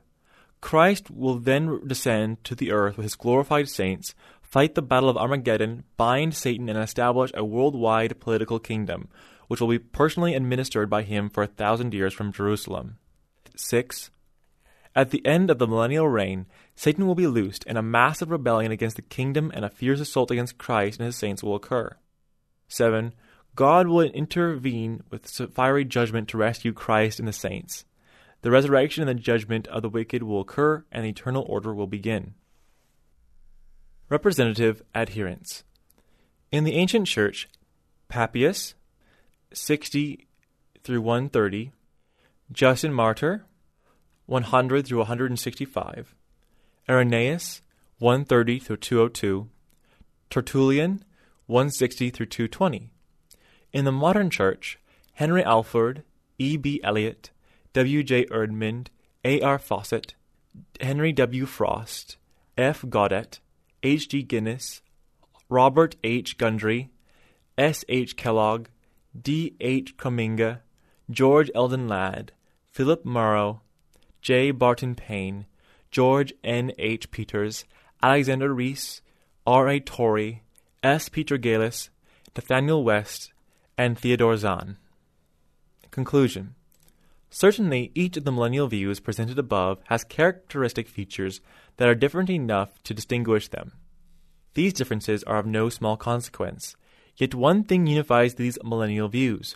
Christ 0.61 1.09
will 1.11 1.39
then 1.39 1.87
descend 1.87 2.43
to 2.43 2.55
the 2.55 2.71
earth 2.71 2.97
with 2.97 3.03
his 3.03 3.15
glorified 3.15 3.69
saints, 3.69 4.15
fight 4.41 4.75
the 4.75 4.81
battle 4.81 5.09
of 5.09 5.17
Armageddon, 5.17 5.83
bind 5.95 6.33
Satan, 6.33 6.67
and 6.67 6.77
establish 6.77 7.31
a 7.33 7.45
worldwide 7.45 8.19
political 8.19 8.59
kingdom, 8.59 9.07
which 9.47 9.61
will 9.61 9.67
be 9.67 9.79
personally 9.79 10.33
administered 10.33 10.89
by 10.89 11.03
him 11.03 11.29
for 11.29 11.43
a 11.43 11.47
thousand 11.47 11.93
years 11.93 12.13
from 12.13 12.33
Jerusalem. 12.33 12.97
6. 13.55 14.09
At 14.95 15.11
the 15.11 15.25
end 15.25 15.49
of 15.49 15.59
the 15.59 15.67
millennial 15.67 16.07
reign, 16.07 16.45
Satan 16.75 17.05
will 17.05 17.15
be 17.15 17.27
loosed, 17.27 17.63
and 17.67 17.77
a 17.77 17.83
massive 17.83 18.31
rebellion 18.31 18.71
against 18.71 18.95
the 18.95 19.01
kingdom 19.01 19.51
and 19.53 19.63
a 19.63 19.69
fierce 19.69 19.99
assault 19.99 20.31
against 20.31 20.57
Christ 20.57 20.99
and 20.99 21.05
his 21.05 21.15
saints 21.15 21.43
will 21.43 21.55
occur. 21.55 21.95
7. 22.67 23.13
God 23.55 23.87
will 23.87 24.01
intervene 24.01 25.03
with 25.09 25.27
fiery 25.53 25.85
judgment 25.85 26.27
to 26.29 26.37
rescue 26.37 26.73
Christ 26.73 27.19
and 27.19 27.27
the 27.27 27.33
saints. 27.33 27.85
The 28.41 28.51
resurrection 28.51 29.07
and 29.07 29.09
the 29.09 29.21
judgment 29.21 29.67
of 29.67 29.81
the 29.81 29.89
wicked 29.89 30.23
will 30.23 30.41
occur, 30.41 30.85
and 30.91 31.03
the 31.03 31.09
eternal 31.09 31.45
order 31.47 31.73
will 31.73 31.87
begin. 31.87 32.35
Representative 34.07 34.81
adherents. 34.95 35.63
In 36.51 36.63
the 36.63 36.75
ancient 36.75 37.05
church, 37.07 37.49
Papias, 38.07 38.73
60 39.53 40.27
through 40.83 41.01
130, 41.01 41.73
Justin 42.51 42.93
Martyr, 42.93 43.45
100 44.29 44.85
through 44.85 44.99
165, 44.99 46.13
Irenaeus, 46.87 47.63
130 47.97 48.59
through 48.59 48.77
202, 48.77 49.49
Tertullian, 50.29 51.03
160 51.47 52.11
through 52.11 52.27
220. 52.27 52.91
In 53.73 53.85
the 53.85 53.91
modern 53.91 54.29
church, 54.29 54.77
Henry 55.13 55.43
Alford, 55.43 56.03
E. 56.37 56.57
B. 56.57 56.79
Elliott, 56.83 57.31
W. 57.73 58.03
J. 58.03 58.25
Erdman, 58.25 58.85
A. 59.25 59.41
R. 59.41 59.57
Fausset, 59.57 60.13
Henry 60.79 61.11
W. 61.11 61.47
Frost, 61.47 62.17
F. 62.55 62.83
Godet, 62.83 63.39
H. 63.81 64.09
G. 64.09 64.21
Guinness, 64.21 64.83
Robert 65.49 65.95
H. 66.03 66.37
Gundry, 66.37 66.91
S. 67.57 67.83
H. 67.89 68.15
Kellogg, 68.15 68.67
D. 69.19 69.55
H. 69.59 69.97
Kromminga, 69.97 70.59
George 71.09 71.49
Eldon 71.55 71.87
Ladd, 71.87 72.31
Philip 72.69 73.03
Mauro, 73.03 73.61
J. 74.21 74.51
Barton 74.51 74.95
Payne, 74.95 75.45
George 75.91 76.33
N. 76.43 76.71
H. 76.77 77.09
Peters, 77.11 77.65
Alexander 78.01 78.53
Reese, 78.53 79.01
R. 79.45 79.67
A. 79.67 79.79
Torrey, 79.79 80.43
S. 80.83 81.09
Peter 81.09 81.37
Gillis, 81.37 81.89
Nathaniel 82.35 82.83
West, 82.83 83.33
and 83.77 83.97
Theodore 83.97 84.37
Zahn. 84.37 84.77
Conclusion 85.91 86.55
Certainly, 87.29 87.91
each 87.93 88.17
of 88.17 88.23
the 88.23 88.31
millennial 88.31 88.67
views 88.67 88.99
presented 88.99 89.37
above 89.37 89.79
has 89.85 90.03
characteristic 90.03 90.87
features 90.87 91.41
that 91.77 91.87
are 91.87 91.95
different 91.95 92.29
enough 92.29 92.81
to 92.83 92.93
distinguish 92.93 93.47
them. 93.47 93.73
These 94.53 94.73
differences 94.73 95.23
are 95.23 95.37
of 95.37 95.45
no 95.45 95.69
small 95.69 95.95
consequence, 95.95 96.75
yet 97.15 97.35
one 97.35 97.63
thing 97.63 97.87
unifies 97.87 98.35
these 98.35 98.57
millennial 98.63 99.07
views 99.07 99.55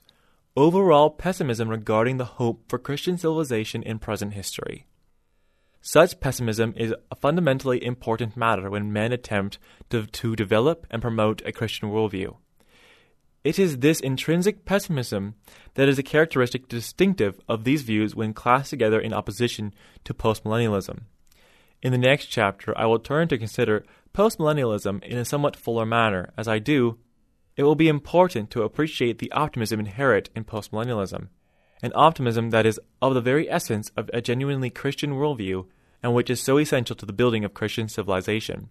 overall 0.56 1.10
pessimism 1.10 1.70
regarding 1.70 2.18
the 2.18 2.26
hope 2.26 2.64
for 2.68 2.78
Christian 2.78 3.18
civilization 3.18 3.82
in 3.84 4.00
present 4.00 4.34
history. 4.34 4.86
Such 5.82 6.20
pessimism 6.20 6.74
is 6.78 6.94
a 7.12 7.16
fundamentally 7.16 7.84
important 7.84 8.38
matter 8.38 8.70
when 8.70 8.94
men 8.94 9.12
attempt 9.12 9.58
to, 9.90 10.06
to 10.06 10.36
develop 10.36 10.88
and 10.90 11.02
promote 11.02 11.42
a 11.46 11.52
Christian 11.52 11.90
worldview. 11.90 12.38
It 13.44 13.60
is 13.60 13.80
this 13.80 14.00
intrinsic 14.00 14.64
pessimism 14.64 15.36
that 15.74 15.90
is 15.90 16.00
a 16.00 16.04
characteristic 16.04 16.70
distinctive 16.70 17.42
of 17.50 17.66
these 17.66 17.82
views 17.82 18.16
when 18.16 18.34
classed 18.34 18.70
together 18.70 19.02
in 19.02 19.12
opposition 19.12 19.74
to 20.06 20.14
postmillennialism. 20.14 21.02
In 21.82 21.92
the 21.92 21.98
next 21.98 22.28
chapter, 22.28 22.78
I 22.78 22.86
will 22.86 23.00
turn 23.00 23.28
to 23.28 23.38
consider 23.38 23.84
postmillennialism 24.14 25.04
in 25.04 25.18
a 25.18 25.26
somewhat 25.26 25.58
fuller 25.58 25.86
manner. 25.86 26.32
As 26.38 26.48
I 26.48 26.60
do, 26.60 26.98
it 27.56 27.64
will 27.64 27.76
be 27.76 27.88
important 27.88 28.50
to 28.52 28.64
appreciate 28.64 29.20
the 29.20 29.32
optimism 29.32 29.80
inherent 29.80 30.30
in 30.36 30.44
postmillennialism, 30.44 31.28
an 31.82 31.92
optimism 31.96 32.50
that 32.50 32.66
is 32.66 32.80
of 33.02 33.14
the 33.14 33.22
very 33.22 33.50
essence 33.50 33.92
of 33.96 34.10
a 34.14 34.22
genuinely 34.22 34.70
Christian 34.70 35.14
worldview 35.14 35.66
and 36.02 36.14
which 36.14 36.30
is 36.30 36.42
so 36.42 36.58
essential 36.58 36.96
to 36.96 37.06
the 37.06 37.14
building 37.14 37.46
of 37.46 37.54
Christian 37.54 37.88
civilization. 37.88 38.70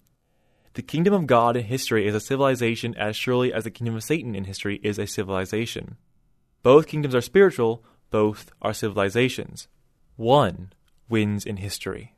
The 0.75 0.83
kingdom 0.83 1.14
of 1.14 1.27
God 1.27 1.57
in 1.57 1.64
history 1.64 2.07
is 2.07 2.14
a 2.14 2.21
civilization 2.21 2.95
as 2.97 3.16
surely 3.16 3.53
as 3.53 3.64
the 3.64 3.71
kingdom 3.71 3.95
of 3.95 4.05
Satan 4.05 4.35
in 4.35 4.45
history 4.45 4.81
is 4.83 4.99
a 4.99 5.07
civilization. 5.07 5.97
Both 6.62 6.87
kingdoms 6.87 7.14
are 7.14 7.21
spiritual, 7.21 7.85
both 8.11 8.53
are 8.61 8.73
civilizations. 8.73 9.68
One 10.16 10.73
wins 11.09 11.45
in 11.45 11.59
history. 11.59 12.14